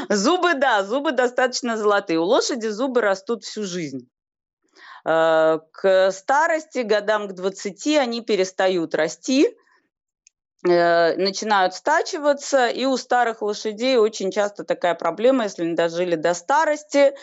Зубы, 0.09 0.53
да, 0.53 0.83
зубы 0.83 1.11
достаточно 1.11 1.77
золотые. 1.77 2.19
У 2.19 2.23
лошади 2.23 2.67
зубы 2.67 3.01
растут 3.01 3.43
всю 3.43 3.63
жизнь. 3.63 4.09
Э, 5.05 5.59
к 5.71 6.11
старости, 6.11 6.79
годам 6.79 7.27
к 7.27 7.33
20, 7.33 7.97
они 7.97 8.21
перестают 8.21 8.93
расти, 8.95 9.55
э, 10.67 11.15
начинают 11.17 11.73
стачиваться, 11.73 12.67
и 12.67 12.85
у 12.85 12.97
старых 12.97 13.41
лошадей 13.41 13.97
очень 13.97 14.31
часто 14.31 14.63
такая 14.63 14.95
проблема, 14.95 15.43
если 15.43 15.63
они 15.63 15.75
дожили 15.75 16.15
до 16.15 16.33
старости, 16.33 16.97
э, 16.97 17.13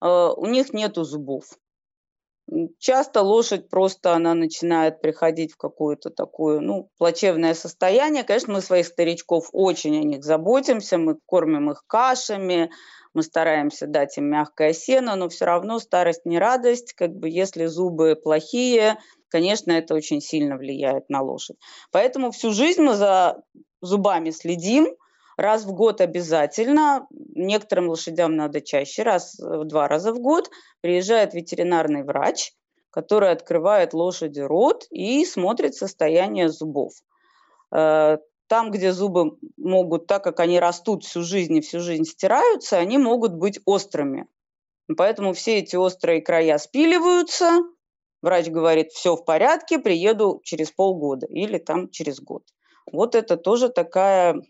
у 0.00 0.46
них 0.46 0.72
нет 0.72 0.96
зубов. 0.96 1.44
Часто 2.78 3.22
лошадь 3.22 3.68
просто 3.68 4.14
она 4.14 4.34
начинает 4.34 5.00
приходить 5.00 5.52
в 5.52 5.56
какое-то 5.56 6.10
такое, 6.10 6.60
ну, 6.60 6.90
плачевное 6.98 7.54
состояние. 7.54 8.24
Конечно, 8.24 8.54
мы 8.54 8.60
своих 8.60 8.86
старичков 8.86 9.48
очень 9.52 9.98
о 9.98 10.02
них 10.02 10.24
заботимся, 10.24 10.98
мы 10.98 11.16
кормим 11.24 11.70
их 11.70 11.84
кашами, 11.86 12.70
мы 13.14 13.22
стараемся 13.22 13.86
дать 13.86 14.18
им 14.18 14.24
мягкое 14.24 14.72
сено, 14.72 15.16
но 15.16 15.28
все 15.28 15.44
равно 15.44 15.78
старость 15.78 16.26
не 16.26 16.38
радость. 16.38 16.94
Как 16.94 17.14
бы 17.14 17.28
если 17.28 17.66
зубы 17.66 18.16
плохие, 18.16 18.98
конечно, 19.28 19.72
это 19.72 19.94
очень 19.94 20.20
сильно 20.20 20.56
влияет 20.56 21.08
на 21.08 21.22
лошадь. 21.22 21.56
Поэтому 21.90 22.32
всю 22.32 22.52
жизнь 22.52 22.82
мы 22.82 22.94
за 22.94 23.42
зубами 23.80 24.30
следим, 24.30 24.88
раз 25.42 25.64
в 25.64 25.72
год 25.72 26.00
обязательно. 26.00 27.06
Некоторым 27.10 27.88
лошадям 27.88 28.36
надо 28.36 28.60
чаще, 28.60 29.02
раз 29.02 29.36
два 29.38 29.88
раза 29.88 30.12
в 30.12 30.18
год. 30.18 30.50
Приезжает 30.80 31.34
ветеринарный 31.34 32.04
врач, 32.04 32.52
который 32.90 33.30
открывает 33.30 33.92
лошади 33.92 34.40
рот 34.40 34.86
и 34.90 35.24
смотрит 35.24 35.74
состояние 35.74 36.48
зубов. 36.48 36.92
Э, 37.74 38.18
там, 38.48 38.70
где 38.70 38.92
зубы 38.92 39.38
могут, 39.56 40.06
так 40.06 40.22
как 40.24 40.40
они 40.40 40.60
растут 40.60 41.04
всю 41.04 41.22
жизнь 41.22 41.56
и 41.56 41.60
всю 41.60 41.80
жизнь 41.80 42.04
стираются, 42.04 42.76
они 42.78 42.98
могут 42.98 43.32
быть 43.32 43.60
острыми. 43.64 44.26
Поэтому 44.96 45.32
все 45.32 45.58
эти 45.58 45.76
острые 45.76 46.20
края 46.20 46.58
спиливаются. 46.58 47.60
Врач 48.20 48.48
говорит, 48.48 48.92
все 48.92 49.16
в 49.16 49.24
порядке, 49.24 49.78
приеду 49.78 50.40
через 50.44 50.70
полгода 50.70 51.26
или 51.26 51.58
там 51.58 51.88
через 51.88 52.20
год. 52.20 52.44
Вот 52.92 53.14
это 53.14 53.36
тоже 53.36 53.68
такая 53.68 54.42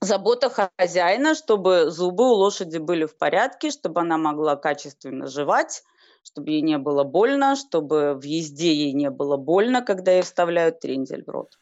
забота 0.00 0.50
хозяина, 0.50 1.34
чтобы 1.34 1.90
зубы 1.90 2.30
у 2.30 2.34
лошади 2.34 2.78
были 2.78 3.04
в 3.04 3.16
порядке, 3.16 3.70
чтобы 3.70 4.00
она 4.00 4.18
могла 4.18 4.56
качественно 4.56 5.26
жевать, 5.26 5.82
чтобы 6.22 6.50
ей 6.50 6.62
не 6.62 6.78
было 6.78 7.04
больно, 7.04 7.56
чтобы 7.56 8.14
в 8.14 8.22
езде 8.22 8.74
ей 8.74 8.92
не 8.92 9.10
было 9.10 9.36
больно, 9.36 9.82
когда 9.82 10.12
ей 10.12 10.22
вставляют 10.22 10.80
трендель 10.80 11.24
в 11.24 11.28
рот. 11.28 11.58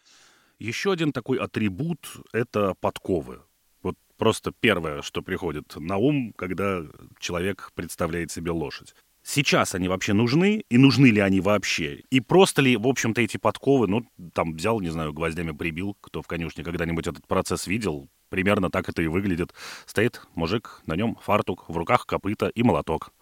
Еще 0.59 0.93
один 0.93 1.13
такой 1.13 1.39
атрибут– 1.39 2.07
это 2.33 2.75
подковы. 2.81 3.43
Вот 3.83 3.97
просто 4.17 4.53
первое, 4.59 5.03
что 5.03 5.21
приходит 5.21 5.75
на 5.77 5.97
ум, 5.97 6.33
когда 6.37 6.83
человек 7.19 7.73
представляет 7.75 8.31
себе 8.31 8.51
лошадь. 8.53 8.95
Сейчас 9.27 9.75
они 9.75 9.89
вообще 9.89 10.13
нужны, 10.13 10.65
и 10.69 10.77
нужны 10.77 11.07
ли 11.07 11.21
они 11.21 11.41
вообще? 11.41 12.03
И 12.11 12.21
просто 12.21 12.61
ли, 12.61 12.77
в 12.77 12.87
общем-то, 12.87 13.23
эти 13.23 13.39
подковы, 13.39 13.89
ну, 13.89 14.07
там 14.35 14.55
взял, 14.55 14.81
не 14.81 14.91
знаю, 14.91 15.15
гвоздями 15.15 15.53
прибил, 15.53 15.97
кто 16.03 16.21
в 16.21 16.27
конюшне 16.27 16.63
когда-нибудь 16.63 17.07
этот 17.07 17.27
процесс 17.27 17.67
видел, 17.67 18.09
примерно 18.35 18.69
так 18.69 18.89
это 18.89 19.01
и 19.01 19.07
выглядит. 19.07 19.55
Стоит 19.87 20.21
мужик, 20.35 20.83
на 20.87 20.97
нем 20.97 21.17
фартук, 21.23 21.65
в 21.69 21.77
руках 21.77 22.05
копыта 22.05 22.49
и 22.49 22.63
молоток. 22.65 23.13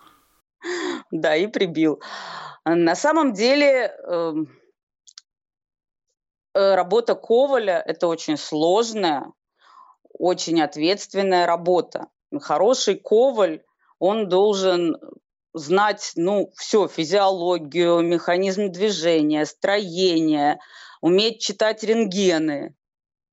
Да, 1.11 1.37
и 1.37 1.47
прибил. 1.47 2.00
На 2.64 2.95
самом 2.95 3.35
деле, 3.35 3.95
эм, 4.09 4.49
Э, 6.54 6.75
работа 6.75 7.14
Коваля– 7.14 7.83
это 7.87 8.07
очень 8.09 8.37
сложная, 8.37 9.33
очень 10.12 10.61
ответственная 10.61 11.47
работа. 11.47 12.09
Хороший 12.40 12.97
Коваль, 12.97 13.62
он 13.99 14.28
должен 14.28 14.99
знать, 15.54 16.12
ну, 16.16 16.50
все, 16.57 16.88
физиологию, 16.88 18.00
механизм 18.00 18.71
движения, 18.71 19.47
строение, 19.47 20.59
уметь 21.00 21.40
читать 21.40 21.83
рентгены, 21.85 22.75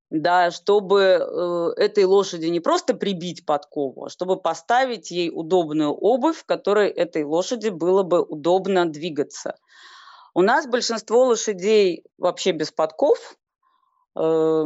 да, 0.10 0.52
чтобы 0.52 1.02
э, 1.02 1.70
этой 1.78 2.06
лошади 2.06 2.48
не 2.48 2.60
просто 2.60 2.94
прибить 2.94 3.46
подкову, 3.46 4.06
а 4.06 4.10
чтобы 4.10 4.40
поставить 4.40 5.12
ей 5.12 5.32
удобную 5.34 5.92
обувь, 5.92 6.38
в 6.38 6.46
которой 6.46 6.90
этой 6.90 7.24
лошади 7.24 7.70
было 7.70 8.04
бы 8.04 8.22
удобно 8.22 8.90
двигаться– 8.90 9.56
у 10.34 10.42
нас 10.42 10.68
большинство 10.68 11.26
лошадей 11.26 12.06
вообще 12.18 12.52
без 12.52 12.72
подков. 12.72 13.38
Э, 14.18 14.66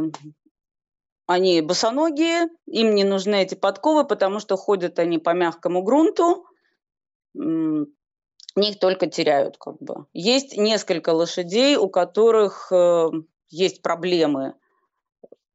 они 1.26 1.62
босоногие, 1.62 2.48
им 2.66 2.94
не 2.94 3.04
нужны 3.04 3.42
эти 3.42 3.54
подковы, 3.54 4.04
потому 4.04 4.40
что 4.40 4.56
ходят 4.56 4.98
они 4.98 5.18
по 5.18 5.30
мягкому 5.30 5.82
грунту, 5.82 6.46
них 7.34 8.78
только 8.78 9.08
теряют 9.08 9.56
как 9.58 9.78
бы. 9.80 10.06
Есть 10.12 10.56
несколько 10.56 11.10
лошадей, 11.10 11.76
у 11.76 11.88
которых 11.88 12.70
э, 12.70 13.10
есть 13.48 13.82
проблемы 13.82 14.54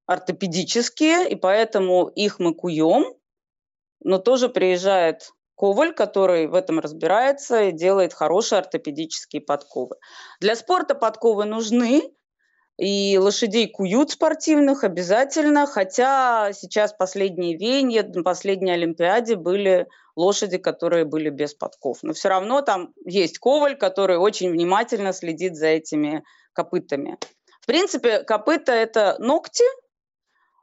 ортопедические, 0.10 1.30
и 1.30 1.36
поэтому 1.36 2.08
их 2.08 2.40
мы 2.40 2.56
куем, 2.56 3.06
но 4.04 4.18
тоже 4.18 4.50
приезжает 4.50 5.32
Коваль, 5.56 5.94
который 5.94 6.48
в 6.48 6.56
этом 6.56 6.80
разбирается 6.80 7.64
и 7.64 7.72
делает 7.72 8.14
хорошие 8.14 8.60
ортопедические 8.60 9.42
подковы. 9.42 9.98
Для 10.40 10.56
спорта 10.56 10.96
подковы 10.96 11.46
нужны, 11.46 12.02
и 12.78 13.20
лошадей 13.20 13.68
куют 13.68 14.10
спортивных 14.10 14.84
обязательно, 14.84 15.68
хотя 15.68 16.54
сейчас 16.54 16.94
последние 16.94 17.58
веяния, 17.58 18.04
на 18.04 18.24
последней 18.24 18.72
Олимпиаде 18.72 19.36
были 19.36 19.88
лошади, 20.16 20.58
которые 20.58 21.06
были 21.06 21.30
без 21.30 21.54
подков. 21.54 22.00
Но 22.02 22.14
все 22.14 22.30
равно 22.30 22.62
там 22.62 22.94
есть 23.06 23.38
коваль, 23.38 23.78
который 23.78 24.18
очень 24.18 24.50
внимательно 24.50 25.14
следит 25.14 25.56
за 25.56 25.68
этими 25.68 26.24
копытами. 26.54 27.20
В 27.62 27.68
принципе, 27.68 28.24
копыта– 28.24 28.72
это 28.74 29.18
ногти, 29.20 29.66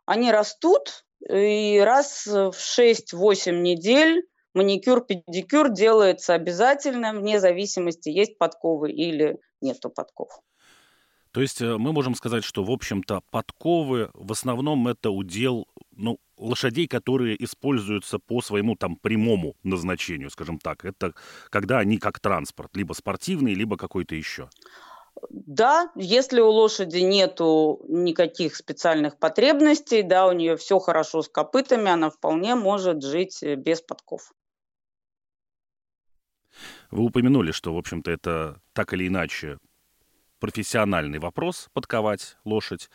они 0.06 0.32
растут, 0.32 1.04
и 1.28 1.80
раз 1.84 2.26
в 2.26 2.52
6-8 2.52 3.52
недель 3.52 4.22
маникюр, 4.54 5.02
педикюр 5.02 5.70
делается 5.70 6.34
обязательно, 6.34 7.12
вне 7.12 7.40
зависимости, 7.40 8.08
есть 8.08 8.38
подковы 8.38 8.90
или 8.90 9.38
нету 9.60 9.90
подков. 9.90 10.30
То 11.32 11.42
есть 11.42 11.60
э, 11.60 11.76
мы 11.76 11.92
можем 11.92 12.14
сказать, 12.14 12.44
что, 12.44 12.64
в 12.64 12.70
общем-то, 12.70 13.20
подковы 13.30 14.10
в 14.14 14.32
основном 14.32 14.88
это 14.88 15.10
удел 15.10 15.66
ну, 15.94 16.18
лошадей, 16.38 16.88
которые 16.88 17.42
используются 17.44 18.18
по 18.18 18.40
своему 18.40 18.74
там 18.74 18.96
прямому 18.96 19.54
назначению, 19.62 20.30
скажем 20.30 20.58
так. 20.58 20.86
Это 20.86 21.12
когда 21.50 21.78
они 21.78 21.98
как 21.98 22.20
транспорт, 22.20 22.74
либо 22.74 22.94
спортивный, 22.94 23.52
либо 23.52 23.76
какой-то 23.76 24.14
еще. 24.14 24.48
Да, 25.30 25.90
если 25.94 26.40
у 26.40 26.50
лошади 26.50 26.98
нету 26.98 27.80
никаких 27.88 28.56
специальных 28.56 29.18
потребностей, 29.18 30.02
да, 30.02 30.26
у 30.26 30.32
нее 30.32 30.56
все 30.56 30.78
хорошо 30.78 31.22
с 31.22 31.28
копытами, 31.28 31.90
она 31.90 32.10
вполне 32.10 32.54
может 32.54 33.02
жить 33.02 33.42
э, 33.42 33.54
без 33.54 33.80
подков. 33.80 34.32
Вы 36.90 37.04
упомянули, 37.04 37.52
что, 37.52 37.74
в 37.74 37.78
общем-то, 37.78 38.10
это 38.10 38.60
так 38.72 38.92
или 38.92 39.08
иначе 39.08 39.58
профессиональный 40.38 41.18
вопрос 41.18 41.68
подковать 41.72 42.36
лошадь, 42.44 42.90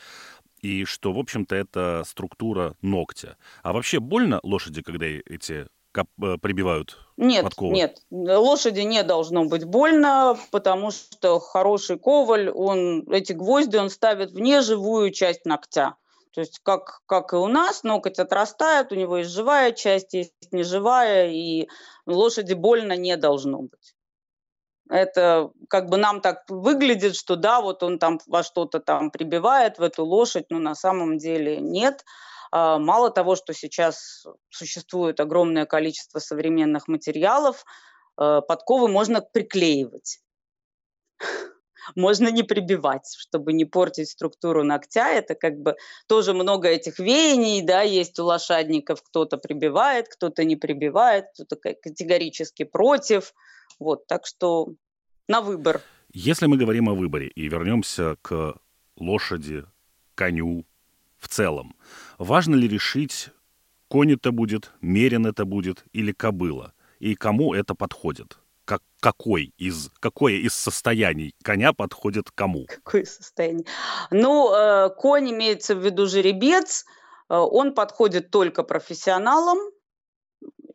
и 0.62 0.86
что, 0.86 1.12
в 1.12 1.20
общем-то, 1.20 1.56
это 1.56 2.04
структура 2.06 2.76
ногтя. 2.82 3.38
А 3.64 3.74
вообще 3.74 4.00
больно 4.00 4.40
лошади, 4.44 4.82
когда 4.82 5.08
эти 5.08 5.68
прибивают 6.42 6.98
нет, 7.18 7.44
подковы? 7.44 7.74
Нет, 7.74 8.02
лошади 8.10 8.82
не 8.82 9.04
должно 9.04 9.46
быть 9.46 9.64
больно, 9.64 10.38
потому 10.52 10.92
что 10.92 11.40
хороший 11.40 12.00
коваль, 12.00 12.50
он 12.50 13.04
эти 13.12 13.34
гвозди 13.34 13.78
он 13.78 13.90
ставит 13.90 14.32
в 14.32 14.40
неживую 14.40 15.12
часть 15.12 15.46
ногтя. 15.46 15.96
То 16.34 16.42
есть 16.42 16.60
как, 16.64 17.02
как 17.06 17.34
и 17.34 17.36
у 17.36 17.48
нас, 17.48 17.84
ноготь 17.84 18.18
отрастает, 18.18 18.92
у 18.92 18.96
него 18.96 19.18
есть 19.18 19.32
живая 19.32 19.72
часть, 19.74 20.14
есть 20.14 20.34
неживая, 20.52 21.30
и 21.30 21.68
лошади 22.06 22.54
больно 22.54 22.96
не 22.96 23.18
должно 23.18 23.60
быть. 23.64 23.96
Это 24.90 25.52
как 25.70 25.90
бы 25.90 25.98
нам 25.98 26.22
так 26.22 26.44
выглядит, 26.50 27.16
что 27.16 27.36
да, 27.36 27.62
вот 27.62 27.84
он 27.84 28.00
там 28.00 28.20
во 28.28 28.44
что-то 28.44 28.80
там 28.80 29.12
прибивает, 29.12 29.78
в 29.78 29.84
эту 29.84 30.06
лошадь, 30.06 30.46
но 30.50 30.60
на 30.60 30.76
самом 30.76 31.18
деле 31.18 31.60
нет. 31.60 32.04
Мало 32.52 33.12
того, 33.12 33.36
что 33.36 33.54
сейчас 33.54 34.26
существует 34.50 35.20
огромное 35.20 35.66
количество 35.66 36.20
современных 36.20 36.88
материалов, 36.88 37.66
э, 38.20 38.42
подковы 38.48 38.88
можно 38.88 39.22
приклеивать 39.22 40.20
можно 41.96 42.30
не 42.30 42.44
прибивать, 42.44 43.16
чтобы 43.18 43.54
не 43.54 43.66
портить 43.66 44.10
структуру 44.10 44.64
ногтя. 44.64 45.10
Это 45.12 45.36
как 45.36 45.58
бы 45.60 45.76
тоже 46.08 46.34
много 46.34 46.68
этих 46.68 47.00
веяний, 47.00 47.62
да, 47.62 47.82
есть 47.82 48.20
у 48.20 48.26
лошадников, 48.26 49.02
кто-то 49.04 49.38
прибивает, 49.38 50.08
кто-то 50.10 50.44
не 50.44 50.56
прибивает, 50.56 51.26
кто-то 51.34 51.56
категорически 51.56 52.64
против. 52.64 53.34
Вот, 53.80 54.08
так 54.08 54.26
что 54.26 54.74
на 55.28 55.42
выбор. 55.42 55.82
Если 56.14 56.46
мы 56.46 56.58
говорим 56.58 56.90
о 56.90 56.94
выборе 56.94 57.28
и 57.28 57.48
вернемся 57.48 58.18
к 58.22 58.56
лошади, 58.98 59.66
коню 60.16 60.66
в 61.18 61.28
целом, 61.28 61.76
важно 62.24 62.56
ли 62.56 62.68
решить, 62.68 63.30
конь 63.88 64.14
это 64.14 64.32
будет, 64.32 64.72
мерен 64.82 65.26
это 65.26 65.46
будет 65.46 65.84
или 65.94 66.12
кобыла, 66.12 66.74
и 67.00 67.16
кому 67.16 67.54
это 67.54 67.76
подходит? 67.76 68.38
как, 68.66 68.82
какой 69.02 69.54
из, 69.58 69.90
какое 70.00 70.36
из 70.36 70.54
состояний 70.54 71.36
коня 71.44 71.74
подходит 71.74 72.32
кому? 72.32 72.68
Какое 72.68 73.04
состояние? 73.04 73.66
Ну, 74.12 74.54
э, 74.54 74.90
конь 74.96 75.32
имеется 75.32 75.76
в 75.76 75.84
виду 75.84 76.08
жеребец, 76.08 76.86
э, 77.30 77.36
он 77.36 77.74
подходит 77.74 78.32
только 78.32 78.64
профессионалам, 78.64 79.58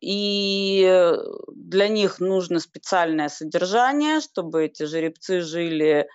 и 0.01 1.15
для 1.55 1.89
них 1.89 2.21
нужно 2.21 2.61
специальное 2.61 3.31
содержание, 3.31 4.21
чтобы 4.21 4.67
эти 4.67 4.83
жеребцы 4.83 5.41
жили 5.41 6.07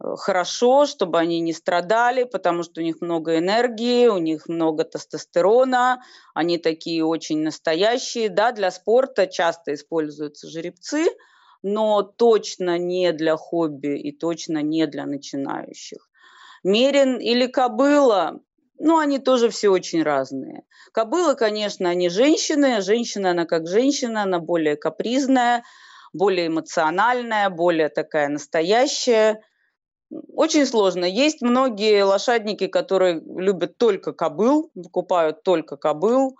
хорошо, 0.00 0.86
чтобы 0.86 1.18
они 1.18 1.40
не 1.40 1.52
страдали, 1.52 2.24
потому 2.24 2.62
что 2.62 2.80
у 2.80 2.84
них 2.84 3.00
много 3.00 3.38
энергии, 3.38 4.06
у 4.06 4.18
них 4.18 4.48
много 4.48 4.84
тестостерона, 4.84 6.02
они 6.34 6.58
такие 6.58 7.04
очень 7.04 7.42
настоящие. 7.42 8.28
Да, 8.28 8.52
для 8.52 8.70
спорта 8.70 9.26
часто 9.26 9.74
используются 9.74 10.48
жеребцы, 10.48 11.06
но 11.62 12.02
точно 12.02 12.78
не 12.78 13.12
для 13.12 13.36
хобби 13.36 13.98
и 13.98 14.16
точно 14.16 14.62
не 14.62 14.86
для 14.86 15.04
начинающих. 15.04 16.08
Мерин 16.62 17.18
или 17.18 17.46
кобыла, 17.46 18.40
ну, 18.78 18.98
они 18.98 19.18
тоже 19.18 19.50
все 19.50 19.68
очень 19.68 20.04
разные. 20.04 20.62
Кобыла, 20.92 21.34
конечно, 21.34 21.88
они 21.88 22.08
женщины. 22.08 22.80
Женщина, 22.80 23.32
она 23.32 23.44
как 23.44 23.66
женщина, 23.66 24.22
она 24.22 24.38
более 24.38 24.76
капризная, 24.76 25.64
более 26.12 26.46
эмоциональная, 26.46 27.50
более 27.50 27.88
такая 27.88 28.28
настоящая– 28.28 29.42
очень 30.10 30.66
сложно. 30.66 31.04
Есть 31.04 31.42
многие 31.42 32.02
лошадники, 32.02 32.66
которые 32.66 33.20
любят 33.20 33.76
только 33.76 34.12
кобыл, 34.12 34.70
покупают 34.74 35.42
только 35.42 35.76
кобыл. 35.76 36.36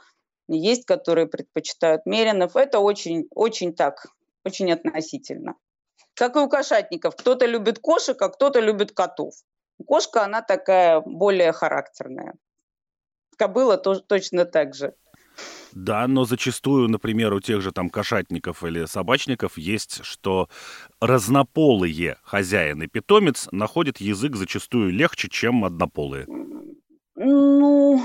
Есть, 0.49 0.87
которые 0.87 1.27
предпочитают 1.27 2.07
меринов. 2.07 2.57
Это 2.57 2.79
очень, 2.79 3.27
очень 3.35 3.75
так, 3.75 4.07
очень 4.45 4.73
относительно. 4.73 5.57
Как 6.15 6.37
и 6.37 6.39
у 6.39 6.49
кошатников. 6.49 7.17
Кто-то 7.17 7.47
любит 7.47 7.79
кошек, 7.79 8.21
а 8.23 8.29
кто-то 8.29 8.61
любит 8.61 8.93
котов. 8.93 9.35
Кошка, 9.87 10.25
она 10.25 10.43
такая 10.43 11.01
более 11.01 11.53
характерная. 11.53 12.35
Кобыла 13.37 13.77
тоже 13.77 14.01
точно 14.01 14.45
так 14.45 14.75
же. 14.75 14.95
Да, 15.73 16.07
но 16.07 16.25
зачастую, 16.25 16.89
например, 16.89 17.33
у 17.33 17.41
тех 17.41 17.61
же 17.61 17.73
там 17.73 17.91
кошатников 17.91 18.65
или 18.65 18.87
собачников 18.87 19.59
есть, 19.59 20.05
что 20.05 20.49
разнополые 21.01 22.17
хозяин 22.23 22.83
и 22.83 22.87
питомец 22.87 23.49
находят 23.53 23.99
язык 23.99 24.37
зачастую 24.37 24.93
легче, 24.93 25.29
чем 25.29 25.65
однополые. 25.65 26.27
Ну, 27.17 28.01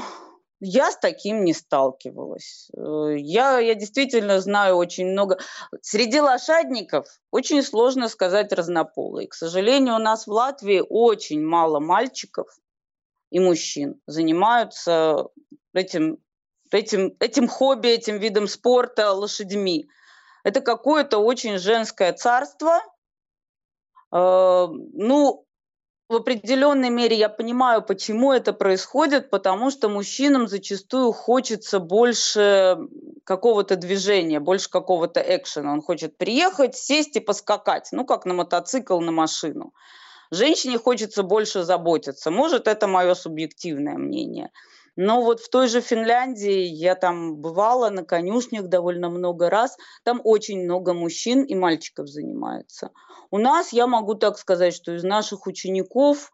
я 0.60 0.92
с 0.92 0.98
таким 0.98 1.44
не 1.44 1.54
сталкивалась. 1.54 2.70
Э, 2.76 3.16
я, 3.18 3.60
я 3.60 3.76
действительно 3.76 4.40
знаю 4.40 4.76
очень 4.76 5.08
много. 5.08 5.38
Среди 5.82 6.22
лошадников 6.22 7.08
очень 7.32 7.62
сложно 7.64 8.08
сказать 8.08 8.54
разнополые. 8.54 9.28
К 9.28 9.34
сожалению, 9.34 9.96
у 9.96 10.00
нас 10.00 10.26
в 10.26 10.32
Латвии 10.32 10.82
очень 10.88 11.44
мало 11.44 11.80
мальчиков 11.80 12.48
и 13.30 13.40
мужчин 13.40 14.00
занимаются 14.08 15.28
этим 15.74 16.20
этим, 16.74 17.16
этим 17.20 17.48
хобби, 17.48 17.90
этим 17.90 18.18
видом 18.18 18.48
спорта, 18.48 19.12
лошадьми. 19.12 19.88
Это 20.44 20.62
какое-то 20.62 21.20
очень 21.20 21.58
женское 21.58 22.14
царство. 22.14 22.82
Э, 24.12 24.68
ну, 24.68 25.46
в 26.10 26.16
определенной 26.18 26.90
мере 26.90 27.18
я 27.18 27.30
понимаю, 27.30 27.82
почему 27.82 28.34
это 28.34 28.54
происходит, 28.54 29.30
потому 29.30 29.72
что 29.72 29.90
мужчинам 29.90 30.48
зачастую 30.48 31.12
хочется 31.12 31.80
больше 31.80 32.78
какого-то 33.24 33.78
движения, 33.78 34.40
больше 34.40 34.70
какого-то 34.70 35.22
экшена. 35.22 35.74
Он 35.74 35.82
хочет 35.82 36.18
приехать, 36.18 36.76
сесть 36.76 37.16
и 37.16 37.20
поскакать, 37.20 37.90
ну, 37.92 38.06
как 38.06 38.26
на 38.26 38.34
мотоцикл, 38.34 39.00
на 39.00 39.12
машину. 39.12 39.74
Женщине 40.30 40.78
хочется 40.78 41.24
больше 41.24 41.64
заботиться. 41.64 42.32
Может, 42.32 42.68
это 42.68 42.88
мое 42.88 43.14
субъективное 43.14 43.98
мнение. 43.98 44.52
Но 44.96 45.24
вот 45.24 45.40
в 45.40 45.50
той 45.50 45.68
же 45.68 45.82
Финляндии 45.82 46.62
я 46.62 46.96
там 46.96 47.36
бывала 47.38 47.90
на 47.90 48.04
конюшнях 48.04 48.68
довольно 48.68 49.10
много 49.10 49.50
раз. 49.50 49.76
Там 50.04 50.22
очень 50.24 50.64
много 50.64 50.94
мужчин 50.94 51.44
и 51.44 51.56
мальчиков 51.56 52.08
занимаются. 52.08 52.92
У 53.32 53.40
нас, 53.40 53.74
я 53.74 53.88
могу 53.88 54.14
так 54.14 54.38
сказать, 54.38 54.76
что 54.76 54.94
из 54.96 55.04
наших 55.04 55.48
учеников 55.48 56.32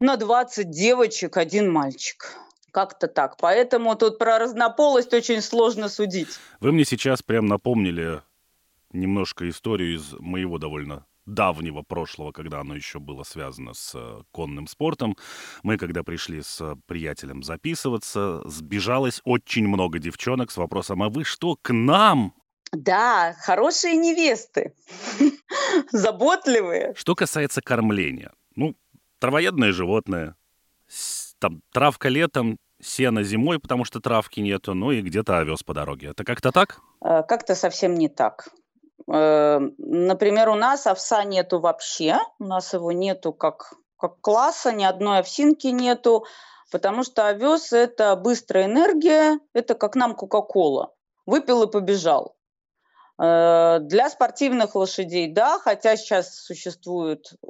на 0.00 0.16
20 0.16 0.68
девочек 0.70 1.36
один 1.36 1.70
мальчик. 1.70 2.36
Как-то 2.72 3.06
так. 3.06 3.36
Поэтому 3.36 3.94
тут 3.94 4.18
про 4.18 4.40
разнополость 4.40 5.14
очень 5.14 5.40
сложно 5.40 5.88
судить. 5.88 6.40
Вы 6.58 6.72
мне 6.72 6.84
сейчас 6.84 7.22
прям 7.22 7.46
напомнили 7.46 8.20
немножко 8.92 9.48
историю 9.48 9.94
из 9.94 10.12
моего 10.18 10.58
довольно 10.58 11.06
давнего 11.26 11.82
прошлого, 11.82 12.32
когда 12.32 12.60
оно 12.60 12.74
еще 12.74 12.98
было 12.98 13.22
связано 13.22 13.74
с 13.74 13.92
э, 13.94 14.22
конным 14.30 14.66
спортом. 14.66 15.16
Мы, 15.62 15.78
когда 15.78 16.02
пришли 16.02 16.42
с 16.42 16.76
приятелем 16.86 17.42
записываться, 17.42 18.42
сбежалось 18.48 19.20
очень 19.24 19.66
много 19.66 19.98
девчонок 19.98 20.50
с 20.50 20.56
вопросом, 20.56 21.02
а 21.02 21.08
вы 21.08 21.24
что, 21.24 21.56
к 21.60 21.72
нам? 21.72 22.34
Да, 22.72 23.34
хорошие 23.40 23.96
невесты, 23.96 24.74
заботливые. 25.92 26.94
Что 26.96 27.14
касается 27.14 27.60
кормления, 27.62 28.32
ну, 28.56 28.74
травоядное 29.20 29.72
животное, 29.72 30.36
там 31.38 31.62
травка 31.72 32.08
летом, 32.08 32.58
сено 32.82 33.22
зимой, 33.22 33.58
потому 33.58 33.84
что 33.84 34.00
травки 34.00 34.40
нету, 34.40 34.74
ну 34.74 34.90
и 34.90 35.00
где-то 35.00 35.38
овес 35.38 35.62
по 35.62 35.74
дороге. 35.74 36.08
Это 36.08 36.24
как-то 36.24 36.52
так? 36.52 36.80
Э, 37.02 37.22
как-то 37.22 37.54
совсем 37.54 37.94
не 37.94 38.08
так. 38.08 38.48
Э, 39.12 39.58
например, 39.78 40.48
у 40.48 40.54
нас 40.54 40.86
овса 40.86 41.24
нету 41.24 41.60
вообще, 41.60 42.18
у 42.38 42.44
нас 42.44 42.72
его 42.72 42.92
нету 42.92 43.32
как, 43.32 43.74
как 43.98 44.20
класса, 44.20 44.72
ни 44.72 44.84
одной 44.84 45.18
овсинки 45.18 45.66
нету, 45.68 46.24
потому 46.70 47.04
что 47.04 47.28
овес– 47.28 47.72
это 47.72 48.16
быстрая 48.16 48.64
энергия, 48.64 49.38
это 49.52 49.74
как 49.74 49.94
нам 49.94 50.14
Кока-Кола. 50.14 50.92
Выпил 51.26 51.62
и 51.62 51.70
побежал. 51.70 52.36
Э, 53.20 53.78
для 53.80 54.10
спортивных 54.10 54.74
лошадей, 54.74 55.28
да, 55.32 55.58
хотя 55.58 55.96
сейчас 55.96 56.34
существует 56.34 57.32
э, 57.42 57.46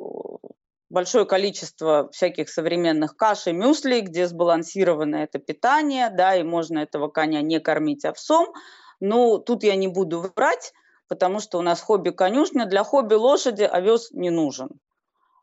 большое 0.91 1.25
количество 1.25 2.11
всяких 2.13 2.49
современных 2.49 3.17
каш 3.17 3.47
и 3.47 3.53
мюсли, 3.53 4.01
где 4.01 4.27
сбалансировано 4.27 5.17
это 5.17 5.39
питание, 5.39 6.11
да, 6.11 6.37
и 6.37 6.43
можно 6.43 6.79
этого 6.79 7.09
коня 7.09 7.43
не 7.43 7.61
кормить 7.61 8.05
овсом. 8.05 8.53
Но 9.01 9.39
тут 9.39 9.65
я 9.65 9.77
не 9.77 9.89
буду 9.89 10.21
врать, 10.21 10.73
потому 11.15 11.41
что 11.41 11.59
у 11.59 11.63
нас 11.63 11.81
хобби-конюшня. 11.81 12.67
Для 12.67 12.83
хобби-лошади 12.83 13.63
овес 13.63 14.11
не 14.11 14.31
нужен. 14.31 14.81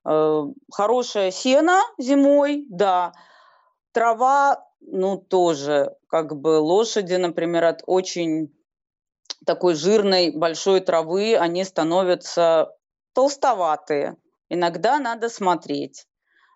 Э, 0.05 0.43
хорошая 0.71 1.31
сено 1.31 1.79
зимой, 1.97 2.65
да. 2.69 3.13
Трава, 3.93 4.65
ну, 4.81 5.17
тоже, 5.17 5.95
как 6.07 6.35
бы 6.35 6.59
лошади, 6.59 7.15
например, 7.15 7.65
от 7.65 7.83
очень 7.85 8.53
такой 9.45 9.75
жирной 9.75 10.31
большой 10.31 10.81
травы, 10.81 11.35
они 11.37 11.63
становятся 11.63 12.75
толстоватые. 13.13 14.17
Иногда 14.49 14.99
надо 14.99 15.29
смотреть. 15.29 16.05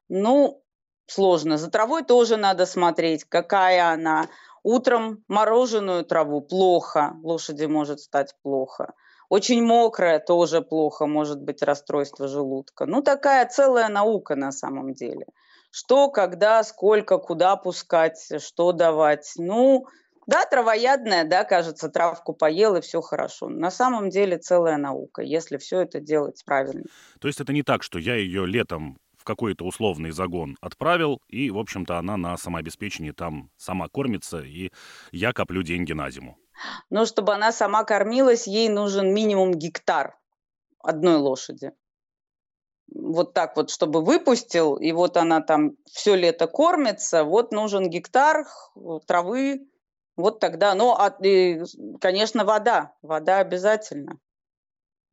Ну, 0.09 0.61
сложно. 1.07 1.57
За 1.57 1.71
травой 1.71 2.03
тоже 2.03 2.35
надо 2.37 2.65
смотреть, 2.65 3.23
какая 3.23 3.93
она. 3.93 4.27
Утром 4.63 5.23
мороженую 5.27 6.03
траву 6.03 6.41
плохо, 6.41 7.15
лошади 7.21 7.65
может 7.65 7.99
стать 7.99 8.35
плохо. 8.41 8.93
Очень 9.29 9.63
мокрая 9.63 10.19
тоже 10.19 10.61
плохо, 10.61 11.05
может 11.07 11.41
быть 11.41 11.61
расстройство 11.61 12.27
желудка. 12.27 12.85
Ну, 12.85 13.01
такая 13.01 13.47
целая 13.47 13.89
наука 13.89 14.35
на 14.35 14.51
самом 14.51 14.93
деле. 14.93 15.25
Что, 15.71 16.09
когда, 16.09 16.63
сколько, 16.63 17.17
куда 17.17 17.55
пускать, 17.55 18.19
что 18.39 18.71
давать. 18.71 19.33
Ну, 19.37 19.87
да, 20.27 20.45
травоядная, 20.45 21.23
да, 21.23 21.43
кажется, 21.43 21.89
травку 21.89 22.33
поел 22.33 22.75
и 22.75 22.81
все 22.81 23.01
хорошо. 23.01 23.49
На 23.49 23.69
самом 23.69 24.09
деле 24.09 24.37
целая 24.37 24.77
наука, 24.77 25.21
если 25.21 25.57
все 25.57 25.81
это 25.81 25.99
делать 25.99 26.41
правильно. 26.45 26.83
То 27.19 27.27
есть 27.27 27.41
это 27.41 27.53
не 27.53 27.63
так, 27.63 27.83
что 27.83 27.99
я 27.99 28.15
ее 28.15 28.47
летом 28.47 28.97
в 29.17 29.23
какой-то 29.23 29.65
условный 29.65 30.11
загон 30.11 30.55
отправил, 30.61 31.19
и, 31.27 31.49
в 31.49 31.57
общем-то, 31.57 31.97
она 31.97 32.15
на 32.15 32.37
самообеспечении 32.37 33.11
там 33.11 33.49
сама 33.57 33.87
кормится, 33.87 34.39
и 34.39 34.71
я 35.11 35.33
коплю 35.33 35.63
деньги 35.63 35.93
на 35.93 36.09
зиму. 36.09 36.37
Но 36.89 37.05
чтобы 37.05 37.33
она 37.33 37.51
сама 37.51 37.83
кормилась, 37.83 38.47
ей 38.47 38.69
нужен 38.69 39.13
минимум 39.13 39.53
гектар 39.53 40.17
одной 40.79 41.17
лошади. 41.17 41.71
Вот 42.93 43.33
так 43.33 43.55
вот, 43.55 43.71
чтобы 43.71 44.03
выпустил, 44.03 44.75
и 44.75 44.91
вот 44.91 45.17
она 45.17 45.41
там 45.41 45.71
все 45.91 46.15
лето 46.15 46.47
кормится, 46.47 47.23
вот 47.23 47.51
нужен 47.51 47.89
гектар 47.89 48.45
травы, 49.07 49.67
вот 50.15 50.39
тогда, 50.39 50.75
ну, 50.75 50.93
а, 50.93 51.09
и, 51.21 51.61
конечно, 51.99 52.45
вода, 52.45 52.93
вода 53.01 53.39
обязательно. 53.39 54.19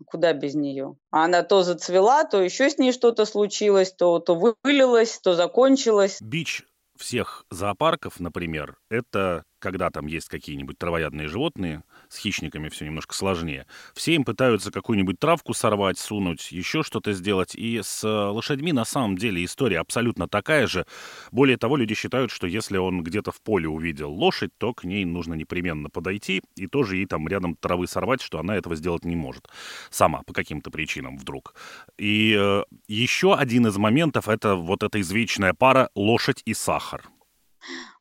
Куда 0.06 0.32
без 0.32 0.54
нее? 0.54 0.96
А 1.10 1.24
она 1.24 1.42
то 1.42 1.62
зацвела, 1.62 2.24
то 2.24 2.42
еще 2.42 2.68
с 2.68 2.78
ней 2.78 2.92
что-то 2.92 3.24
случилось, 3.24 3.92
то, 3.92 4.18
то 4.18 4.34
вылилось, 4.34 5.18
то 5.20 5.34
закончилось. 5.34 6.18
Бич 6.20 6.64
всех 6.96 7.44
зоопарков, 7.50 8.20
например, 8.20 8.78
это 8.90 9.44
когда 9.62 9.90
там 9.90 10.06
есть 10.06 10.28
какие-нибудь 10.28 10.76
травоядные 10.76 11.28
животные, 11.28 11.84
с 12.08 12.18
хищниками 12.18 12.68
все 12.68 12.84
немножко 12.84 13.14
сложнее, 13.14 13.66
все 13.94 14.14
им 14.14 14.24
пытаются 14.24 14.72
какую-нибудь 14.72 15.18
травку 15.18 15.54
сорвать, 15.54 15.98
сунуть, 15.98 16.50
еще 16.50 16.82
что-то 16.82 17.12
сделать. 17.12 17.54
И 17.54 17.80
с 17.82 18.02
лошадьми 18.06 18.72
на 18.72 18.84
самом 18.84 19.16
деле 19.16 19.44
история 19.44 19.78
абсолютно 19.78 20.28
такая 20.28 20.66
же. 20.66 20.84
Более 21.30 21.56
того, 21.56 21.76
люди 21.76 21.94
считают, 21.94 22.30
что 22.30 22.46
если 22.46 22.76
он 22.76 23.02
где-то 23.02 23.30
в 23.30 23.40
поле 23.40 23.68
увидел 23.68 24.12
лошадь, 24.12 24.50
то 24.58 24.74
к 24.74 24.84
ней 24.84 25.04
нужно 25.04 25.34
непременно 25.34 25.88
подойти 25.88 26.42
и 26.56 26.66
тоже 26.66 26.96
ей 26.96 27.06
там 27.06 27.28
рядом 27.28 27.54
травы 27.54 27.86
сорвать, 27.86 28.20
что 28.20 28.40
она 28.40 28.56
этого 28.56 28.74
сделать 28.74 29.04
не 29.04 29.16
может. 29.16 29.48
Сама, 29.90 30.22
по 30.22 30.32
каким-то 30.32 30.70
причинам 30.70 31.16
вдруг. 31.16 31.54
И 31.98 32.36
э, 32.38 32.64
еще 32.88 33.34
один 33.34 33.68
из 33.68 33.76
моментов— 33.76 34.28
это 34.28 34.56
вот 34.56 34.82
эта 34.82 35.00
извечная 35.00 35.54
пара 35.54 35.88
лошадь 35.94 36.42
и 36.44 36.52
сахар. 36.52 37.02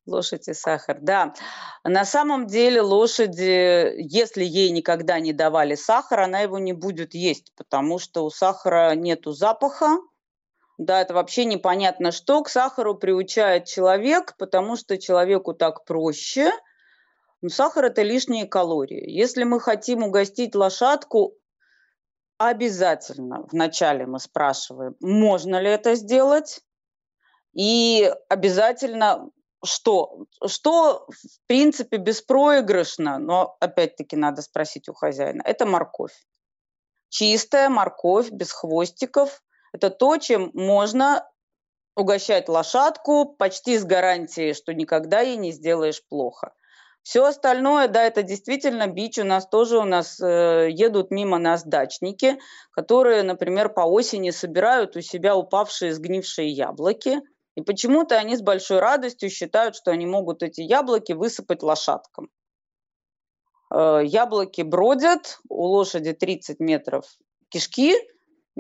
Лошадь 0.08 0.48
и 0.48 0.54
сахар, 0.54 0.98
да. 1.00 1.34
На 1.84 2.06
самом 2.06 2.48
деле 2.48 2.82
лошади, 2.82 3.94
если 3.98 4.44
ей 4.44 4.72
никогда 4.72 5.20
не 5.20 5.32
давали 5.32 5.76
сахар, 5.76 6.22
она 6.22 6.40
его 6.40 6.58
не 6.58 6.74
будет 6.74 7.14
есть, 7.14 7.54
потому 7.56 8.00
что 8.00 8.26
у 8.26 8.32
сахара 8.32 8.96
нету 8.96 9.32
запаха, 9.32 9.98
да, 10.82 11.02
это 11.02 11.14
вообще 11.14 11.46
непонятно 11.46 12.12
что. 12.12 12.42
К 12.42 12.50
сахару 12.50 12.96
приучает 12.96 13.66
человек, 13.66 14.36
потому 14.40 14.76
что 14.76 14.98
человеку 14.98 15.54
так 15.54 15.86
проще. 15.86 16.52
Но 17.44 17.50
сахар– 17.50 17.86
это 17.86 18.02
лишние 18.02 18.48
калории. 18.48 19.08
Если 19.08 19.44
мы 19.44 19.60
хотим 19.60 20.02
угостить 20.02 20.56
лошадку, 20.56 21.36
обязательно 22.40 23.46
вначале 23.52 24.08
мы 24.08 24.20
спрашиваем, 24.20 24.96
можно 25.00 25.62
ли 25.62 25.70
это 25.70 25.94
сделать, 25.94 26.62
и 27.54 28.12
обязательно 28.28 29.30
что? 29.64 30.26
Что, 30.46 31.06
в 31.08 31.48
принципе, 31.48 31.98
беспроигрышно, 31.98 33.20
но 33.20 33.56
опять-таки 33.60 34.16
надо 34.16 34.42
спросить 34.42 34.90
у 34.90 34.94
хозяина, 34.94 35.42
это 35.46 35.66
морковь. 35.66 36.16
Чистая 37.10 37.70
морковь, 37.70 38.32
без 38.32 38.52
хвостиков. 38.52 39.42
Это 39.74 39.90
то, 39.90 40.18
чем 40.18 40.52
можно 40.54 41.28
угощать 41.96 42.50
лошадку 42.50 43.26
почти 43.26 43.78
с 43.78 43.84
гарантией, 43.84 44.54
что 44.54 44.74
никогда 44.74 45.20
ей 45.20 45.38
не 45.38 45.52
сделаешь 45.52 46.02
плохо. 46.08 46.54
Все 47.04 47.26
остальное, 47.26 47.88
да, 47.88 48.04
это 48.04 48.22
действительно 48.22 48.88
бич. 48.88 49.18
У 49.18 49.24
нас 49.24 49.48
тоже 49.48 49.80
у 49.80 49.86
нас 49.86 50.20
э, 50.20 50.70
едут 50.70 51.10
мимо 51.10 51.40
нас 51.40 51.64
дачники, 51.64 52.38
которые, 52.72 53.24
например, 53.24 53.70
по 53.70 53.82
осени 53.82 54.30
собирают 54.30 54.96
у 54.96 55.02
себя 55.02 55.36
упавшие 55.36 55.94
сгнившие 55.94 56.50
яблоки– 56.50 57.22
и 57.56 57.62
почему-то 57.62 58.18
они 58.18 58.36
с 58.36 58.42
большой 58.42 58.80
радостью 58.80 59.30
считают, 59.30 59.76
что 59.76 59.92
они 59.92 60.06
могут 60.06 60.44
эти 60.44 60.62
яблоки 60.62 61.14
высыпать 61.14 61.64
лошадкам. 61.64 62.30
Э, 63.74 64.02
яблоки 64.04 64.62
бродят, 64.62 65.40
у 65.50 65.64
лошади 65.64 66.14
30 66.14 66.60
метров 66.60 67.06
кишки, 67.50 67.96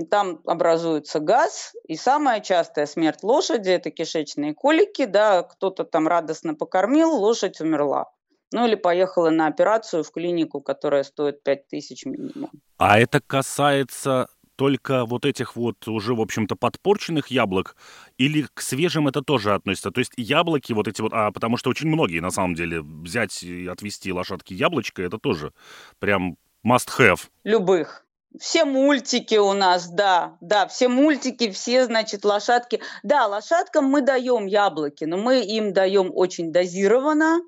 там 0.09 0.41
образуется 0.45 1.19
газ, 1.19 1.73
и 1.87 1.95
самая 1.95 2.39
частая 2.41 2.85
смерть 2.85 3.23
лошади– 3.23 3.69
это 3.71 3.91
кишечные 3.91 4.53
колики, 4.53 5.05
да, 5.05 5.43
кто-то 5.43 5.83
там 5.83 6.07
радостно 6.07 6.55
покормил, 6.55 7.11
лошадь 7.11 7.59
умерла. 7.61 8.11
Ну 8.53 8.65
или 8.67 8.75
поехала 8.75 9.29
на 9.29 9.47
операцию 9.47 10.03
в 10.03 10.11
клинику, 10.11 10.61
которая 10.61 11.03
стоит 11.03 11.43
5 11.43 11.67
тысяч 11.67 12.05
минимум. 12.05 12.51
А 12.77 12.99
это 12.99 13.21
касается 13.21 14.27
только 14.61 15.05
вот 15.05 15.25
этих 15.25 15.55
вот 15.55 15.87
уже, 15.87 16.13
в 16.13 16.21
общем-то, 16.21 16.55
подпорченных 16.55 17.29
яблок, 17.29 17.75
или 18.19 18.45
к 18.53 18.61
свежим 18.61 19.07
это 19.07 19.23
тоже 19.23 19.55
относится? 19.55 19.89
То 19.89 19.97
есть 19.97 20.11
яблоки 20.17 20.71
вот 20.71 20.87
эти 20.87 21.01
вот, 21.01 21.13
а 21.15 21.31
потому 21.31 21.57
что 21.57 21.71
очень 21.71 21.87
многие, 21.87 22.19
на 22.19 22.29
самом 22.29 22.53
деле, 22.53 22.81
взять 22.81 23.41
и 23.41 23.65
отвести 23.65 24.13
лошадки 24.13 24.53
яблочко, 24.53 25.01
это 25.01 25.17
тоже 25.17 25.51
прям 25.97 26.37
must 26.63 26.89
have. 26.99 27.21
Любых. 27.43 28.05
Все 28.39 28.63
мультики 28.63 29.33
у 29.33 29.53
нас, 29.53 29.89
да, 29.89 30.37
да, 30.41 30.67
все 30.67 30.89
мультики, 30.89 31.49
все, 31.49 31.85
значит, 31.85 32.23
лошадки. 32.23 32.81
Да, 33.01 33.25
лошадкам 33.25 33.85
мы 33.85 34.01
даем 34.01 34.45
яблоки, 34.45 35.05
но 35.05 35.17
мы 35.17 35.41
им 35.41 35.73
даем 35.73 36.11
очень 36.13 36.51
дозированно, 36.51 37.41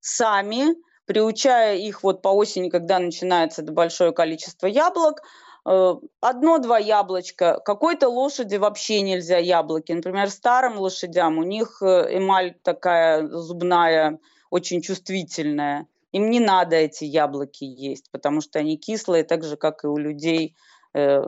сами, 0.00 0.74
приучая 1.04 1.76
их 1.76 2.02
вот 2.02 2.22
по 2.22 2.30
осени, 2.30 2.70
когда 2.70 2.98
начинается 2.98 3.62
большое 3.62 4.10
количество 4.10 4.66
яблок, 4.66 5.22
одно-два 5.66 6.78
яблочка. 6.78 7.60
Какой-то 7.64 8.08
лошади 8.08 8.56
вообще 8.56 9.00
нельзя 9.00 9.38
яблоки. 9.38 9.92
Например, 9.92 10.30
старым 10.30 10.78
лошадям 10.78 11.38
у 11.38 11.42
них 11.42 11.82
э, 11.82 12.16
эмаль 12.16 12.54
такая 12.62 13.26
зубная, 13.26 14.20
очень 14.50 14.80
чувствительная. 14.80 15.88
Им 16.12 16.30
не 16.30 16.38
надо 16.38 16.76
эти 16.76 17.04
яблоки 17.04 17.64
есть, 17.64 18.10
потому 18.12 18.40
что 18.40 18.60
они 18.60 18.76
кислые, 18.76 19.24
так 19.24 19.42
же, 19.42 19.56
как 19.56 19.82
и 19.82 19.88
у 19.88 19.96
людей. 19.96 20.54
Э, 20.94 21.24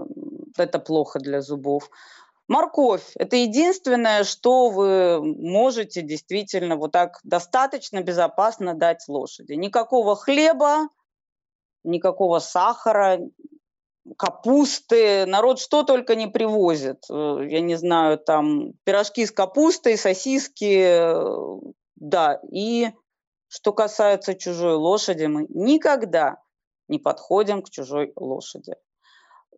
это 0.57 0.79
плохо 0.79 1.19
для 1.19 1.41
зубов. 1.41 1.91
Морковь– 2.47 3.11
это 3.17 3.37
единственное, 3.37 4.23
что 4.23 4.71
вы 4.71 5.21
можете 5.21 6.01
действительно 6.01 6.77
вот 6.77 6.93
так 6.93 7.19
достаточно 7.25 8.03
безопасно 8.03 8.75
дать 8.75 9.05
лошади. 9.09 9.53
Никакого 9.55 10.15
хлеба, 10.15 10.89
никакого 11.83 12.39
сахара, 12.39 13.19
капусты, 14.17 15.27
народ 15.27 15.61
что 15.61 15.83
только 15.83 16.15
не 16.15 16.27
привозит. 16.27 17.05
Э, 17.11 17.39
я 17.49 17.61
не 17.61 17.77
знаю, 17.77 18.19
там 18.19 18.73
пирожки 18.85 19.27
с 19.27 19.33
капустой, 19.33 19.97
сосиски, 19.97 20.81
э, 20.81 21.73
да. 21.97 22.41
И 22.51 22.91
что 23.49 23.73
касается 23.73 24.35
чужой 24.35 24.75
лошади, 24.75 25.27
мы 25.27 25.47
никогда 25.49 26.37
не 26.89 26.99
подходим 26.99 27.63
к 27.63 27.71
чужой 27.71 28.13
лошади. 28.17 28.75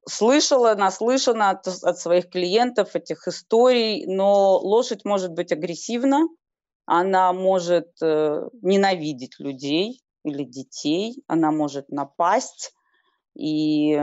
Слышала, 0.08 0.74
наслышана 0.74 1.50
от, 1.50 1.66
от 1.66 1.98
своих 1.98 2.30
клиентов 2.30 2.96
этих 2.96 3.28
историй, 3.28 4.06
но 4.06 4.58
лошадь 4.58 5.04
может 5.04 5.32
быть 5.32 5.52
агрессивна, 5.52 6.26
она 6.86 7.32
может 7.32 7.90
э, 8.02 8.48
ненавидеть 8.62 9.38
людей 9.38 10.02
или 10.24 10.44
детей, 10.44 11.22
она 11.28 11.52
может 11.52 11.90
напасть, 11.90 12.72
и 13.36 14.00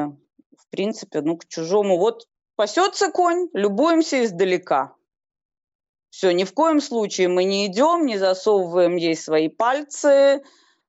в 0.57 0.69
принципе, 0.69 1.21
ну, 1.21 1.37
к 1.37 1.47
чужому. 1.47 1.97
Вот 1.97 2.27
пасется 2.55 3.11
конь, 3.11 3.49
любуемся 3.53 4.25
издалека. 4.25 4.93
Все, 6.09 6.31
ни 6.31 6.43
в 6.43 6.53
коем 6.53 6.81
случае 6.81 7.27
мы 7.27 7.43
не 7.43 7.67
идем, 7.67 8.05
не 8.05 8.17
засовываем 8.17 8.95
ей 8.95 9.15
свои 9.15 9.49
пальцы, 9.49 10.41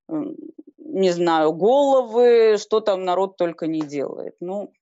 не 0.09 1.11
знаю, 1.11 1.53
головы, 1.53 2.57
что 2.59 2.81
там 2.81 3.05
народ 3.05 3.37
только 3.37 3.67
не 3.67 3.81
делает. 3.81 4.37
Ну, 4.41 4.73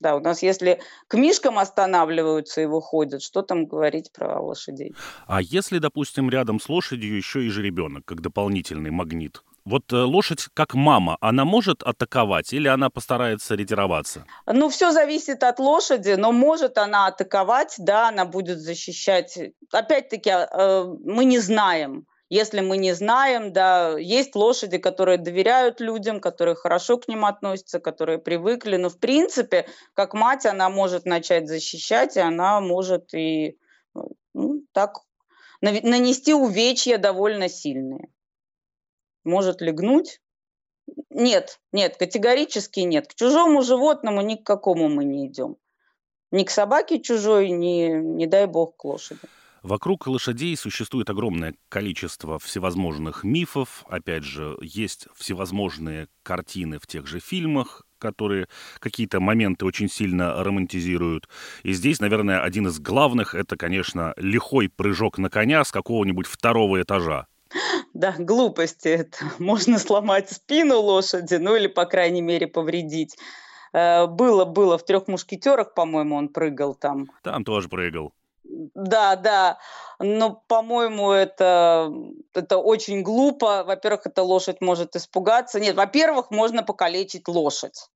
да, 0.00 0.16
у 0.16 0.20
нас 0.20 0.42
если 0.42 0.80
к 1.06 1.14
мишкам 1.14 1.58
останавливаются 1.58 2.60
и 2.60 2.66
выходят, 2.66 3.22
что 3.22 3.42
там 3.42 3.66
говорить 3.66 4.10
про 4.12 4.40
лошадей? 4.40 4.94
А 5.28 5.40
если, 5.40 5.78
допустим, 5.78 6.28
рядом 6.28 6.58
с 6.58 6.68
лошадью 6.68 7.16
еще 7.16 7.44
и 7.44 7.48
жеребенок, 7.48 8.04
как 8.04 8.20
дополнительный 8.20 8.90
магнит? 8.90 9.42
Вот 9.64 9.92
э, 9.92 9.96
лошадь, 9.96 10.48
как 10.54 10.74
мама, 10.74 11.16
она 11.20 11.44
может 11.44 11.82
атаковать 11.82 12.52
или 12.52 12.66
она 12.66 12.90
постарается 12.90 13.54
ретироваться? 13.54 14.24
Ну, 14.46 14.68
все 14.68 14.90
зависит 14.90 15.44
от 15.44 15.58
лошади, 15.60 16.16
но 16.18 16.32
может 16.32 16.78
она 16.78 17.06
атаковать, 17.06 17.76
да, 17.78 18.08
она 18.08 18.24
будет 18.24 18.58
защищать. 18.58 19.38
Опять-таки, 19.70 20.30
а, 20.30 20.48
э, 20.50 20.84
мы 21.04 21.24
не 21.24 21.38
знаем. 21.38 22.06
Если 22.28 22.60
мы 22.60 22.78
не 22.78 22.94
знаем, 22.94 23.52
да, 23.52 23.96
есть 23.98 24.34
лошади, 24.34 24.78
которые 24.78 25.18
доверяют 25.18 25.80
людям, 25.80 26.18
которые 26.18 26.54
хорошо 26.56 26.96
к 26.96 27.06
ним 27.06 27.24
относятся, 27.24 27.78
которые 27.78 28.18
привыкли. 28.18 28.76
Но, 28.76 28.88
в 28.88 28.98
принципе, 28.98 29.66
как 29.94 30.14
мать, 30.14 30.46
она 30.46 30.70
может 30.70 31.04
начать 31.04 31.46
защищать, 31.46 32.16
и 32.16 32.20
она 32.20 32.60
может 32.60 33.14
и 33.14 33.58
ну, 34.34 34.62
так 34.72 35.00
нанести 35.60 36.32
увечья 36.32 36.96
довольно 36.98 37.48
сильные 37.48 38.08
может 39.24 39.60
легнуть. 39.60 40.20
Нет, 41.10 41.60
нет, 41.72 41.96
категорически 41.96 42.80
нет. 42.80 43.08
К 43.08 43.14
чужому 43.14 43.62
животному 43.62 44.20
ни 44.22 44.34
к 44.34 44.44
какому 44.44 44.88
мы 44.88 45.04
не 45.04 45.26
идем. 45.26 45.56
Ни 46.30 46.44
к 46.44 46.50
собаке 46.50 47.00
чужой, 47.00 47.50
ни, 47.50 47.90
не 47.90 48.26
дай 48.26 48.46
бог, 48.46 48.76
к 48.76 48.84
лошади. 48.84 49.20
Вокруг 49.62 50.08
лошадей 50.08 50.56
существует 50.56 51.08
огромное 51.08 51.54
количество 51.68 52.40
всевозможных 52.40 53.22
мифов. 53.22 53.84
Опять 53.88 54.24
же, 54.24 54.56
есть 54.60 55.06
всевозможные 55.14 56.08
картины 56.24 56.80
в 56.80 56.88
тех 56.88 57.06
же 57.06 57.20
фильмах, 57.20 57.82
которые 57.98 58.48
какие-то 58.80 59.20
моменты 59.20 59.64
очень 59.64 59.88
сильно 59.88 60.42
романтизируют. 60.42 61.28
И 61.62 61.72
здесь, 61.72 62.00
наверное, 62.00 62.42
один 62.42 62.66
из 62.66 62.80
главных— 62.80 63.34
это, 63.36 63.56
конечно, 63.56 64.14
лихой 64.16 64.68
прыжок 64.68 65.18
на 65.18 65.30
коня 65.30 65.62
с 65.62 65.70
какого-нибудь 65.70 66.26
второго 66.26 66.82
этажа. 66.82 67.28
Да, 67.94 68.14
глупости 68.18 68.88
это. 68.88 69.18
Можно 69.38 69.78
сломать 69.78 70.30
спину 70.30 70.80
лошади, 70.80 71.34
ну 71.34 71.56
или, 71.56 71.66
по 71.66 71.84
крайней 71.84 72.22
мере, 72.22 72.46
повредить. 72.46 73.16
Э, 73.72 74.06
было, 74.06 74.44
было 74.44 74.78
в 74.78 74.84
трех 74.84 75.08
мушкетерах, 75.08 75.74
по-моему, 75.74 76.16
он 76.16 76.28
прыгал 76.28 76.74
там. 76.74 77.06
Там 77.22 77.44
тоже 77.44 77.68
прыгал. 77.68 78.12
Да, 78.44 79.16
да. 79.16 79.58
Но, 79.98 80.42
по-моему, 80.48 81.12
это, 81.12 81.92
это 82.34 82.58
очень 82.58 83.02
глупо. 83.02 83.64
Во-первых, 83.64 84.06
эта 84.06 84.22
лошадь 84.22 84.60
может 84.60 84.96
испугаться. 84.96 85.60
Нет, 85.60 85.76
во-первых, 85.76 86.30
можно 86.30 86.62
покалечить 86.62 87.28
лошадь. 87.28 87.88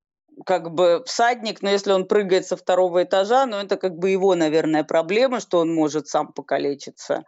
Как 0.44 0.70
бы 0.70 1.02
всадник, 1.06 1.62
но 1.62 1.70
если 1.70 1.92
он 1.92 2.06
прыгает 2.06 2.46
со 2.46 2.56
второго 2.56 3.02
этажа, 3.02 3.46
ну 3.46 3.56
это 3.56 3.76
как 3.76 3.96
бы 3.96 4.10
его, 4.10 4.34
наверное, 4.34 4.84
проблема, 4.84 5.40
что 5.40 5.58
он 5.58 5.74
может 5.74 6.08
сам 6.08 6.32
покалечиться. 6.32 7.24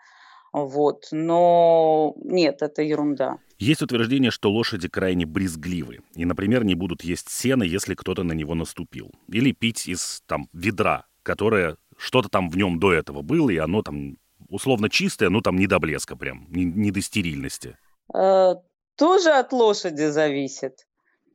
Вот. 0.52 1.08
Но 1.10 2.14
нет, 2.22 2.62
это 2.62 2.82
ерунда. 2.82 3.38
Есть 3.58 3.82
утверждение, 3.82 4.30
что 4.30 4.50
лошади 4.50 4.88
крайне 4.88 5.26
брезгливы 5.26 6.00
и, 6.14 6.24
например, 6.24 6.64
не 6.64 6.74
будут 6.74 7.02
есть 7.02 7.28
сено, 7.28 7.64
если 7.64 7.94
кто-то 7.94 8.22
на 8.22 8.32
него 8.32 8.54
наступил. 8.54 9.10
Или 9.28 9.52
пить 9.52 9.88
из 9.88 10.22
там 10.26 10.48
ведра, 10.52 11.06
которое 11.22 11.76
что-то 11.96 12.28
там 12.28 12.48
в 12.48 12.56
нем 12.56 12.78
до 12.78 12.92
этого 12.92 13.22
было, 13.22 13.50
и 13.50 13.56
оно 13.56 13.82
там 13.82 14.16
условно 14.48 14.88
чистое, 14.88 15.28
но 15.28 15.40
там 15.40 15.56
не 15.56 15.66
до 15.66 15.78
блеска 15.78 16.16
прям, 16.16 16.46
не, 16.50 16.64
не 16.64 16.90
до 16.90 17.00
стерильности. 17.00 17.76
Э, 18.14 18.54
тоже 18.96 19.30
от 19.30 19.52
лошади 19.52 20.06
зависит. 20.06 20.87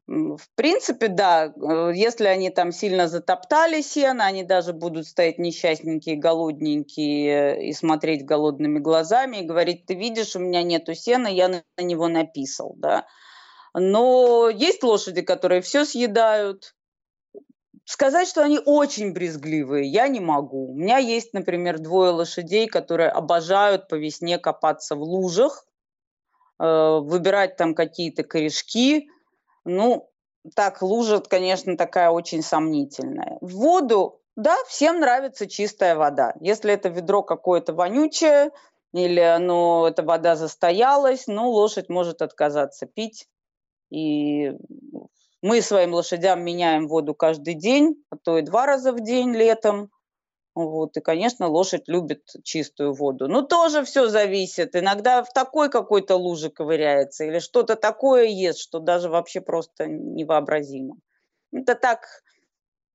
В 0.06 0.50
принципе, 0.56 1.08
да, 1.08 1.46
э, 1.46 1.92
если 1.96 2.26
они 2.26 2.50
там 2.50 2.74
сильно 2.74 3.08
затоптали 3.08 3.82
сено, 3.82 4.26
они 4.26 4.44
даже 4.44 4.74
будут 4.74 5.08
стоять 5.08 5.40
несчастненькие, 5.40 6.18
голодненькие 6.18 7.70
и 7.70 7.74
смотреть 7.74 8.26
голодными 8.26 8.80
глазами 8.80 9.38
и 9.38 9.46
говорить, 9.46 9.86
ты 9.86 9.94
видишь, 9.94 10.36
у 10.36 10.40
меня 10.40 10.62
нету 10.62 10.94
сена, 10.94 11.28
я 11.28 11.48
на 11.48 11.64
него 11.82 12.10
написал, 12.10 12.74
да. 12.76 13.06
Но 13.74 14.50
есть 14.50 14.84
лошади, 14.84 15.22
которые 15.22 15.62
все 15.62 15.86
съедают. 15.86 16.76
Сказать, 17.86 18.28
что 18.28 18.44
они 18.44 18.60
очень 18.64 19.14
брезгливые, 19.14 19.88
я 19.88 20.10
не 20.10 20.20
могу. 20.20 20.74
У 20.74 20.76
меня 20.76 20.98
есть, 20.98 21.34
например, 21.34 21.80
двое 21.80 22.12
лошадей, 22.12 22.68
которые 22.68 23.10
обожают 23.10 23.88
по 23.88 23.96
весне 23.96 24.38
копаться 24.38 24.96
в 24.96 25.02
лужах, 25.02 25.66
э, 26.60 27.00
выбирать 27.00 27.56
там 27.56 27.74
какие-то 27.74 28.24
корешки, 28.24 29.10
ну, 29.66 30.10
так, 30.56 30.82
лужа, 30.82 31.20
конечно, 31.20 31.78
такая 31.78 32.10
очень 32.10 32.42
сомнительная. 32.42 33.38
В 33.42 33.54
воду, 33.54 34.20
да, 34.36 34.56
всем 34.68 35.00
нравится 35.00 35.48
чистая 35.48 35.96
вода. 35.96 36.34
Если 36.40 36.74
это 36.74 36.90
ведро 36.90 37.24
какое-то 37.24 37.74
вонючее, 37.74 38.52
или 38.94 39.20
оно, 39.20 39.88
эта 39.88 40.04
вода 40.04 40.36
застоялась, 40.36 41.28
ну, 41.28 41.50
лошадь 41.50 41.90
может 41.90 42.22
отказаться 42.22 42.86
пить. 42.86 43.28
И 43.90 44.52
мы 45.42 45.62
своим 45.62 45.94
лошадям 45.94 46.44
меняем 46.44 46.88
воду 46.88 47.14
каждый 47.14 47.56
день, 47.56 48.04
а 48.10 48.18
то 48.18 48.38
и 48.38 48.42
два 48.42 48.66
раза 48.66 48.92
в 48.94 49.02
день 49.02 49.34
летом. 49.34 49.92
Вот, 50.56 50.96
и, 50.98 51.02
конечно, 51.02 51.48
лошадь 51.48 51.88
любит 51.88 52.28
чистую 52.44 52.94
воду. 52.94 53.28
Но 53.28 53.42
тоже 53.42 53.84
все 53.84 54.08
зависит. 54.08 54.76
Иногда 54.76 55.24
в 55.24 55.34
такой 55.34 55.70
какой-то 55.70 56.16
луже 56.16 56.50
ковыряется 56.50 57.26
или 57.26 57.40
что-то 57.40 57.76
такое 57.76 58.26
ест, 58.26 58.60
что 58.60 58.80
даже 58.80 59.10
вообще 59.10 59.42
просто 59.42 59.88
невообразимо. 59.88 60.98
Это 61.52 61.74
так, 61.74 62.06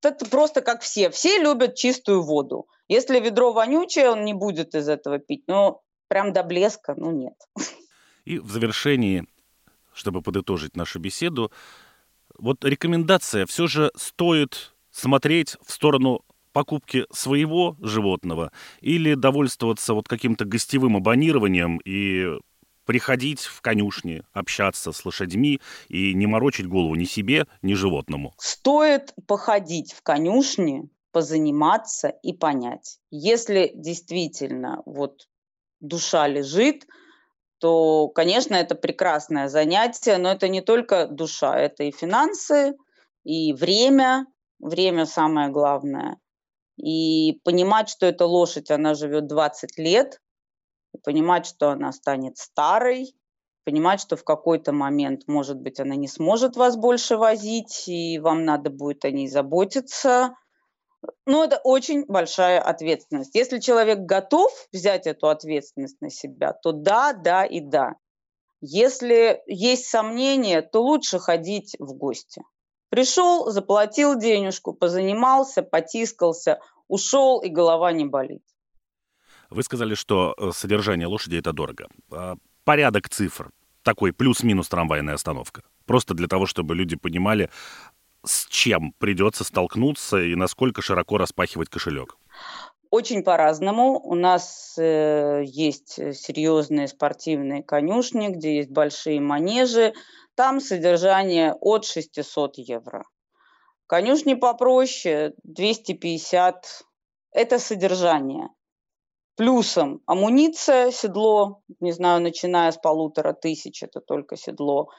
это 0.02 0.24
просто 0.26 0.60
как 0.60 0.82
все. 0.82 1.10
Все 1.10 1.38
любят 1.38 1.74
чистую 1.74 2.22
воду. 2.22 2.68
Если 2.86 3.18
ведро 3.18 3.52
вонючее, 3.52 4.10
он 4.10 4.24
не 4.24 4.34
будет 4.34 4.76
из 4.76 4.88
этого 4.88 5.18
пить. 5.18 5.42
Но 5.48 5.82
прям 6.06 6.32
до 6.32 6.44
блеска, 6.44 6.94
ну 6.96 7.10
нет. 7.10 7.34
И 8.24 8.38
в 8.38 8.50
завершении, 8.50 9.26
чтобы 9.92 10.22
подытожить 10.22 10.76
нашу 10.76 11.00
беседу, 11.00 11.50
вот 12.38 12.64
рекомендация 12.64 13.46
все 13.46 13.66
же 13.66 13.90
стоит 13.96 14.74
смотреть 14.92 15.56
в 15.64 15.72
сторону 15.72 16.22
покупки 16.58 17.06
своего 17.12 17.76
животного 17.80 18.50
или 18.80 19.14
довольствоваться 19.14 19.94
вот 19.94 20.08
каким-то 20.08 20.44
гостевым 20.44 20.96
абонированием 20.96 21.78
и 21.84 22.36
приходить 22.84 23.42
в 23.42 23.60
конюшни, 23.60 24.24
общаться 24.32 24.90
с 24.90 25.04
лошадьми 25.04 25.60
и 25.86 26.14
не 26.14 26.26
морочить 26.26 26.66
голову 26.66 26.96
ни 26.96 27.04
себе, 27.04 27.46
ни 27.62 27.74
животному? 27.74 28.34
Стоит 28.38 29.14
походить 29.28 29.92
в 29.92 30.02
конюшни, 30.02 30.90
позаниматься 31.12 32.08
и 32.08 32.32
понять. 32.32 32.98
Если 33.12 33.70
действительно 33.72 34.82
вот 34.84 35.28
душа 35.78 36.26
лежит, 36.26 36.88
то, 37.60 38.08
конечно, 38.08 38.56
это 38.56 38.74
прекрасное 38.74 39.46
занятие, 39.46 40.16
но 40.16 40.32
это 40.32 40.48
не 40.48 40.60
только 40.60 41.06
душа, 41.06 41.56
это 41.56 41.84
и 41.84 41.92
финансы, 41.92 42.74
и 43.22 43.52
время, 43.52 44.26
время 44.58 45.06
самое 45.06 45.50
главное 45.50 46.18
и 46.78 47.40
понимать, 47.44 47.88
что 47.88 48.06
эта 48.06 48.24
лошадь, 48.24 48.70
она 48.70 48.94
живет 48.94 49.26
20 49.26 49.78
лет, 49.78 50.20
понимать, 51.04 51.46
что 51.46 51.70
она 51.70 51.92
станет 51.92 52.38
старой, 52.38 53.14
понимать, 53.64 54.00
что 54.00 54.16
в 54.16 54.24
какой-то 54.24 54.72
момент, 54.72 55.24
может 55.26 55.58
быть, 55.58 55.80
она 55.80 55.96
не 55.96 56.08
сможет 56.08 56.56
вас 56.56 56.76
больше 56.76 57.16
возить, 57.16 57.88
и 57.88 58.18
вам 58.18 58.44
надо 58.44 58.70
будет 58.70 59.04
о 59.04 59.10
ней 59.10 59.28
заботиться. 59.28 60.34
Но 61.26 61.44
это 61.44 61.60
очень 61.62 62.04
большая 62.06 62.60
ответственность. 62.60 63.34
Если 63.34 63.58
человек 63.58 64.00
готов 64.00 64.50
взять 64.72 65.06
эту 65.06 65.28
ответственность 65.28 66.00
на 66.00 66.10
себя, 66.10 66.52
то 66.52 66.72
да, 66.72 67.12
да 67.12 67.44
и 67.44 67.60
да. 67.60 67.96
Если 68.60 69.42
есть 69.46 69.86
сомнения, 69.86 70.62
то 70.62 70.82
лучше 70.82 71.18
ходить 71.18 71.76
в 71.78 71.94
гости. 71.94 72.42
Пришел, 72.90 73.50
заплатил 73.50 74.18
денежку, 74.18 74.72
позанимался, 74.72 75.62
потискался, 75.62 76.58
ушел, 76.88 77.40
и 77.40 77.48
голова 77.48 77.92
не 77.92 78.06
болит. 78.06 78.42
Вы 79.50 79.62
сказали, 79.62 79.94
что 79.94 80.34
э, 80.36 80.50
содержание 80.52 81.06
лошади 81.06 81.36
это 81.36 81.52
дорого. 81.52 81.88
А 82.10 82.36
порядок 82.64 83.08
цифр. 83.08 83.50
Такой 83.82 84.12
плюс-минус 84.12 84.68
трамвайная 84.68 85.14
остановка. 85.14 85.62
Просто 85.86 86.14
для 86.14 86.28
того, 86.28 86.46
чтобы 86.46 86.74
люди 86.74 86.96
понимали, 86.96 87.48
с 88.24 88.46
чем 88.46 88.92
придется 88.98 89.44
столкнуться 89.44 90.18
и 90.18 90.34
насколько 90.34 90.82
широко 90.82 91.16
распахивать 91.16 91.70
кошелек. 91.70 92.16
Очень 92.90 93.22
по-разному. 93.22 94.00
У 94.00 94.14
нас 94.14 94.74
э, 94.78 95.42
есть 95.44 95.94
серьезные 95.94 96.88
спортивные 96.88 97.62
конюшни, 97.62 98.28
где 98.28 98.56
есть 98.56 98.70
большие 98.70 99.20
манежи. 99.20 99.92
Там 100.38 100.60
содержание 100.60 101.52
от 101.60 101.84
600 101.84 102.58
евро. 102.58 103.02
Конюшни 103.88 104.34
попроще, 104.34 105.34
250. 105.42 106.84
Это 107.32 107.58
содержание. 107.58 108.46
Плюсом 109.34 110.00
амуниция, 110.06 110.92
седло, 110.92 111.62
не 111.80 111.90
знаю, 111.90 112.22
начиная 112.22 112.70
с 112.70 112.76
полутора 112.76 113.32
тысяч, 113.32 113.82
это 113.82 114.00
только 114.00 114.36
седло. 114.36 114.90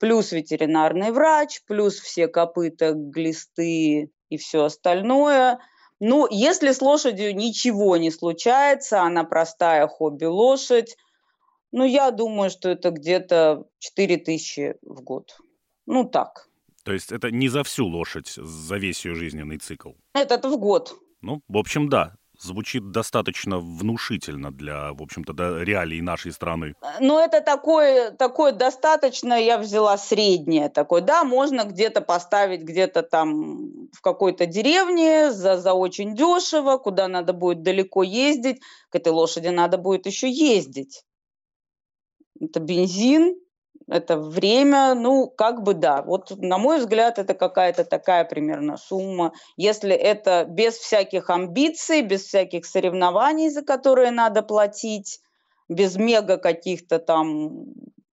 Плюс 0.00 0.32
ветеринарный 0.32 1.12
врач, 1.12 1.62
плюс 1.68 2.00
все 2.00 2.26
копыта, 2.26 2.90
глисты 2.92 4.10
и 4.30 4.36
все 4.36 4.64
остальное. 4.64 5.60
Ну, 6.00 6.26
если 6.28 6.72
с 6.72 6.82
лошадью 6.82 7.36
ничего 7.36 7.96
не 7.98 8.10
случается, 8.10 9.02
она 9.02 9.22
простая 9.22 9.86
хобби-лошадь, 9.86 10.96
ну, 11.72 11.84
я 11.84 12.10
думаю, 12.10 12.50
что 12.50 12.68
это 12.68 12.90
где-то 12.90 13.66
4 13.78 14.16
тысячи 14.18 14.76
в 14.82 15.02
год. 15.02 15.36
Ну, 15.86 16.04
так. 16.04 16.48
То 16.84 16.92
есть 16.92 17.12
это 17.12 17.30
не 17.30 17.48
за 17.48 17.62
всю 17.64 17.86
лошадь, 17.86 18.28
за 18.28 18.76
весь 18.76 19.04
ее 19.04 19.14
жизненный 19.14 19.58
цикл? 19.58 19.90
Это 20.14 20.48
в 20.48 20.58
год. 20.58 20.94
Ну, 21.20 21.42
в 21.48 21.58
общем, 21.58 21.88
да. 21.88 22.14
Звучит 22.40 22.92
достаточно 22.92 23.58
внушительно 23.58 24.52
для, 24.52 24.92
в 24.92 25.02
общем-то, 25.02 25.32
да, 25.32 25.64
реалий 25.64 26.00
нашей 26.00 26.30
страны. 26.30 26.74
Ну, 27.00 27.18
это 27.18 27.40
такое, 27.40 28.12
такое 28.12 28.52
достаточно, 28.52 29.34
я 29.34 29.58
взяла 29.58 29.98
среднее 29.98 30.68
такое. 30.68 31.00
Да, 31.02 31.24
можно 31.24 31.64
где-то 31.64 32.00
поставить, 32.00 32.62
где-то 32.62 33.02
там 33.02 33.88
в 33.92 34.00
какой-то 34.00 34.46
деревне 34.46 35.32
за, 35.32 35.58
за 35.58 35.74
очень 35.74 36.14
дешево, 36.14 36.78
куда 36.78 37.08
надо 37.08 37.32
будет 37.32 37.62
далеко 37.62 38.04
ездить. 38.04 38.60
К 38.90 38.94
этой 38.94 39.12
лошади 39.12 39.48
надо 39.48 39.76
будет 39.76 40.06
еще 40.06 40.30
ездить 40.30 41.02
это 42.40 42.60
бензин, 42.60 43.36
это 43.86 44.18
время, 44.18 44.94
ну, 44.94 45.28
как 45.28 45.62
бы 45.62 45.74
да. 45.74 46.02
Вот, 46.02 46.30
на 46.36 46.58
мой 46.58 46.78
взгляд, 46.78 47.18
это 47.18 47.34
какая-то 47.34 47.84
такая 47.84 48.24
примерно 48.24 48.76
сумма. 48.76 49.32
Если 49.56 49.94
это 49.94 50.44
без 50.44 50.74
всяких 50.74 51.30
амбиций, 51.30 52.02
без 52.02 52.24
всяких 52.24 52.66
соревнований, 52.66 53.48
за 53.48 53.62
которые 53.62 54.10
надо 54.10 54.42
платить, 54.42 55.20
без 55.68 55.96
мега 55.96 56.36
каких-то 56.36 56.98
там, 56.98 57.66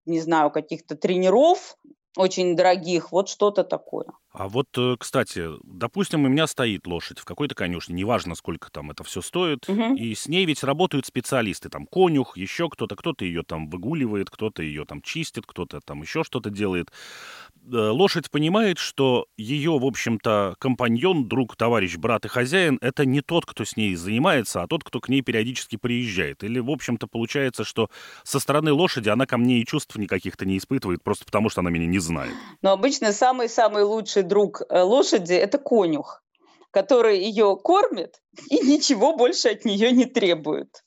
не 0.07 0.21
знаю, 0.21 0.51
каких-то 0.51 0.97
тренеров 0.97 1.77
очень 2.17 2.57
дорогих, 2.57 3.11
вот 3.11 3.29
что-то 3.29 3.65
такое. 3.65 4.07
А 4.35 4.49
вот, 4.49 4.67
э, 4.77 4.97
кстати, 4.99 5.49
допустим, 5.63 6.25
у 6.25 6.29
меня 6.29 6.49
стоит 6.49 6.89
лошадь 6.89 7.21
в 7.21 7.25
какой-то 7.25 7.55
конюшне, 7.55 7.95
неважно, 7.95 8.35
сколько 8.35 8.69
там 8.69 8.91
это 8.91 9.05
все 9.05 9.23
стоит, 9.23 9.69
Мгм. 9.69 9.95
и 9.95 10.13
с 10.13 10.27
ней 10.27 10.45
ведь 10.45 10.65
работают 10.65 11.07
специалисты, 11.07 11.69
там 11.69 11.87
конюх, 11.87 12.37
еще 12.37 12.69
кто-то, 12.69 12.97
кто-то 12.97 13.25
ее 13.25 13.45
там 13.45 13.69
выгуливает, 13.71 14.31
кто-то 14.31 14.61
ее 14.65 14.87
там 14.87 15.03
чистит, 15.03 15.45
кто-то 15.47 15.81
там 15.81 16.03
еще 16.03 16.25
что-то 16.25 16.51
делает. 16.51 16.91
Э, 17.73 17.91
Лошадь 17.91 18.29
понимает, 18.29 18.79
что 18.79 19.27
ее, 19.37 19.79
в 19.79 19.85
общем-то, 19.85 20.57
компаньон, 20.59 21.29
друг, 21.29 21.55
товарищ, 21.55 21.97
брат 21.97 22.25
и 22.25 22.29
хозяин 22.29 22.79
это 22.81 23.07
не 23.07 23.21
тот, 23.21 23.47
кто 23.47 23.65
с 23.65 23.77
ней 23.77 23.95
занимается, 23.95 24.63
а 24.63 24.67
тот, 24.67 24.83
кто 24.83 25.01
к 25.01 25.09
ней 25.09 25.23
периодически 25.23 25.77
приезжает. 25.77 26.43
Или, 26.43 26.59
в 26.59 26.71
общем-то, 26.71 27.07
получается, 27.07 27.63
что 27.63 27.89
со 28.25 28.41
стороны 28.41 28.73
лошади 28.73 29.11
она 29.11 29.27
ко 29.27 29.39
мне 29.39 29.61
и 29.61 29.65
чувств 29.65 29.97
никаких-то 29.97 30.45
не 30.45 30.59
испытывает, 30.59 31.05
просто 31.05 31.25
потому 31.25 31.51
что 31.51 31.61
она 31.61 31.71
меня 31.71 31.87
не 31.87 32.01
знает. 32.01 32.35
Но 32.63 32.73
обычно 32.73 33.13
самый-самый 33.13 33.85
лучший 33.85 34.24
друг 34.25 34.63
э, 34.69 34.83
лошади– 34.83 35.35
это 35.35 35.59
конюх, 35.59 36.23
который 36.71 37.19
ее 37.19 37.57
кормит 37.57 38.21
и 38.51 38.59
ничего 38.61 39.17
больше 39.17 39.51
от 39.51 39.65
нее 39.65 39.93
не 39.93 40.07
требует. 40.07 40.83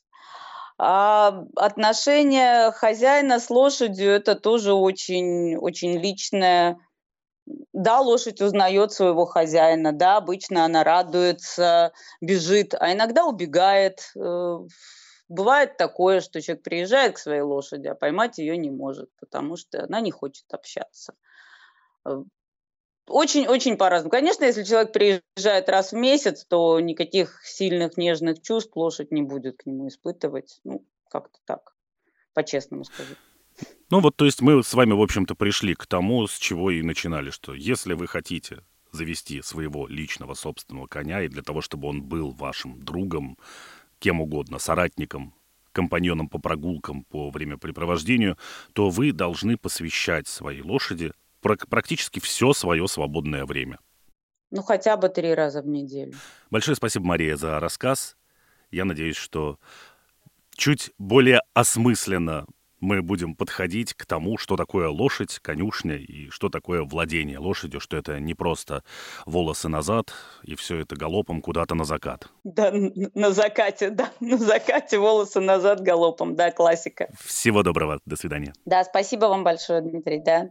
А 0.80 1.44
отношения 1.56 2.70
хозяина 2.70 3.40
с 3.40 3.50
лошадью– 3.50 4.12
это 4.12 4.34
тоже 4.34 4.72
очень, 4.74 5.56
очень 5.56 5.98
личное. 5.98 6.78
Да, 7.72 8.00
лошадь 8.00 8.42
узнает 8.42 8.92
своего 8.92 9.24
хозяина, 9.24 9.92
да, 9.92 10.18
обычно 10.18 10.66
она 10.66 10.84
радуется, 10.84 11.92
бежит, 12.20 12.74
а 12.74 12.92
иногда 12.92 13.24
убегает. 13.24 14.12
Э, 14.16 14.58
Бывает 15.28 15.76
такое, 15.76 16.20
что 16.22 16.40
человек 16.40 16.64
приезжает 16.64 17.16
к 17.16 17.18
своей 17.18 17.42
лошади, 17.42 17.86
а 17.86 17.94
поймать 17.94 18.38
ее 18.38 18.56
не 18.56 18.70
может, 18.70 19.10
потому 19.20 19.56
что 19.56 19.84
она 19.84 20.00
не 20.00 20.10
хочет 20.10 20.46
общаться. 20.52 21.14
Очень-очень 23.08 23.76
по-разному. 23.76 24.10
Конечно, 24.10 24.44
если 24.44 24.62
человек 24.64 24.92
приезжает 24.92 25.68
раз 25.68 25.92
в 25.92 25.96
месяц, 25.96 26.44
то 26.44 26.80
никаких 26.80 27.40
сильных 27.44 27.96
нежных 27.96 28.42
чувств 28.42 28.74
лошадь 28.76 29.10
не 29.12 29.22
будет 29.22 29.58
к 29.58 29.66
нему 29.66 29.88
испытывать. 29.88 30.60
Ну, 30.64 30.84
как-то 31.08 31.38
так, 31.44 31.74
по-честному 32.34 32.84
скажу. 32.84 33.14
Ну 33.90 34.00
вот, 34.00 34.16
то 34.16 34.24
есть 34.24 34.40
мы 34.40 34.62
с 34.62 34.74
вами, 34.74 34.92
в 34.92 35.00
общем-то, 35.00 35.34
пришли 35.34 35.74
к 35.74 35.86
тому, 35.86 36.26
с 36.26 36.38
чего 36.38 36.70
и 36.70 36.82
начинали, 36.82 37.30
что 37.30 37.54
если 37.54 37.94
вы 37.94 38.06
хотите 38.06 38.62
завести 38.92 39.42
своего 39.42 39.86
личного 39.86 40.34
собственного 40.34 40.86
коня, 40.86 41.22
и 41.22 41.28
для 41.28 41.42
того, 41.42 41.60
чтобы 41.60 41.88
он 41.88 42.02
был 42.02 42.30
вашим 42.30 42.82
другом, 42.82 43.38
кем 43.98 44.20
угодно, 44.20 44.58
соратником, 44.58 45.34
компаньоном 45.72 46.28
по 46.28 46.38
прогулкам, 46.38 47.04
по 47.04 47.30
времяпрепровождению, 47.30 48.36
то 48.72 48.90
вы 48.90 49.12
должны 49.12 49.56
посвящать 49.56 50.26
своей 50.26 50.62
лошади 50.62 51.12
практически 51.40 52.20
все 52.20 52.52
свое 52.52 52.86
свободное 52.88 53.44
время. 53.44 53.78
Ну, 54.50 54.62
хотя 54.62 54.96
бы 54.96 55.08
три 55.08 55.34
раза 55.34 55.62
в 55.62 55.66
неделю. 55.66 56.14
Большое 56.50 56.74
спасибо, 56.74 57.06
Мария, 57.06 57.36
за 57.36 57.60
рассказ. 57.60 58.16
Я 58.70 58.84
надеюсь, 58.84 59.16
что 59.16 59.58
чуть 60.54 60.90
более 60.98 61.42
осмысленно 61.54 62.46
мы 62.80 63.02
будем 63.02 63.34
подходить 63.34 63.94
к 63.94 64.06
тому, 64.06 64.38
что 64.38 64.56
такое 64.56 64.88
лошадь, 64.88 65.38
конюшня 65.40 65.96
и 65.96 66.30
что 66.30 66.48
такое 66.48 66.82
владение 66.82 67.38
лошадью, 67.38 67.80
что 67.80 67.96
это 67.96 68.20
не 68.20 68.34
просто 68.34 68.84
волосы 69.26 69.68
назад 69.68 70.12
и 70.42 70.54
все 70.54 70.78
это 70.78 70.96
галопом 70.96 71.40
куда-то 71.40 71.74
на 71.74 71.84
закат. 71.84 72.28
Да, 72.44 72.72
на 72.72 73.32
закате, 73.32 73.90
да, 73.90 74.10
на 74.20 74.38
закате 74.38 74.98
волосы 74.98 75.40
назад 75.40 75.80
галопом, 75.80 76.36
да, 76.36 76.50
классика. 76.52 77.08
Всего 77.24 77.62
доброго, 77.62 78.00
до 78.06 78.16
свидания. 78.16 78.52
Да, 78.64 78.84
спасибо 78.84 79.26
вам 79.26 79.44
большое, 79.44 79.80
Дмитрий, 79.80 80.20
да, 80.20 80.50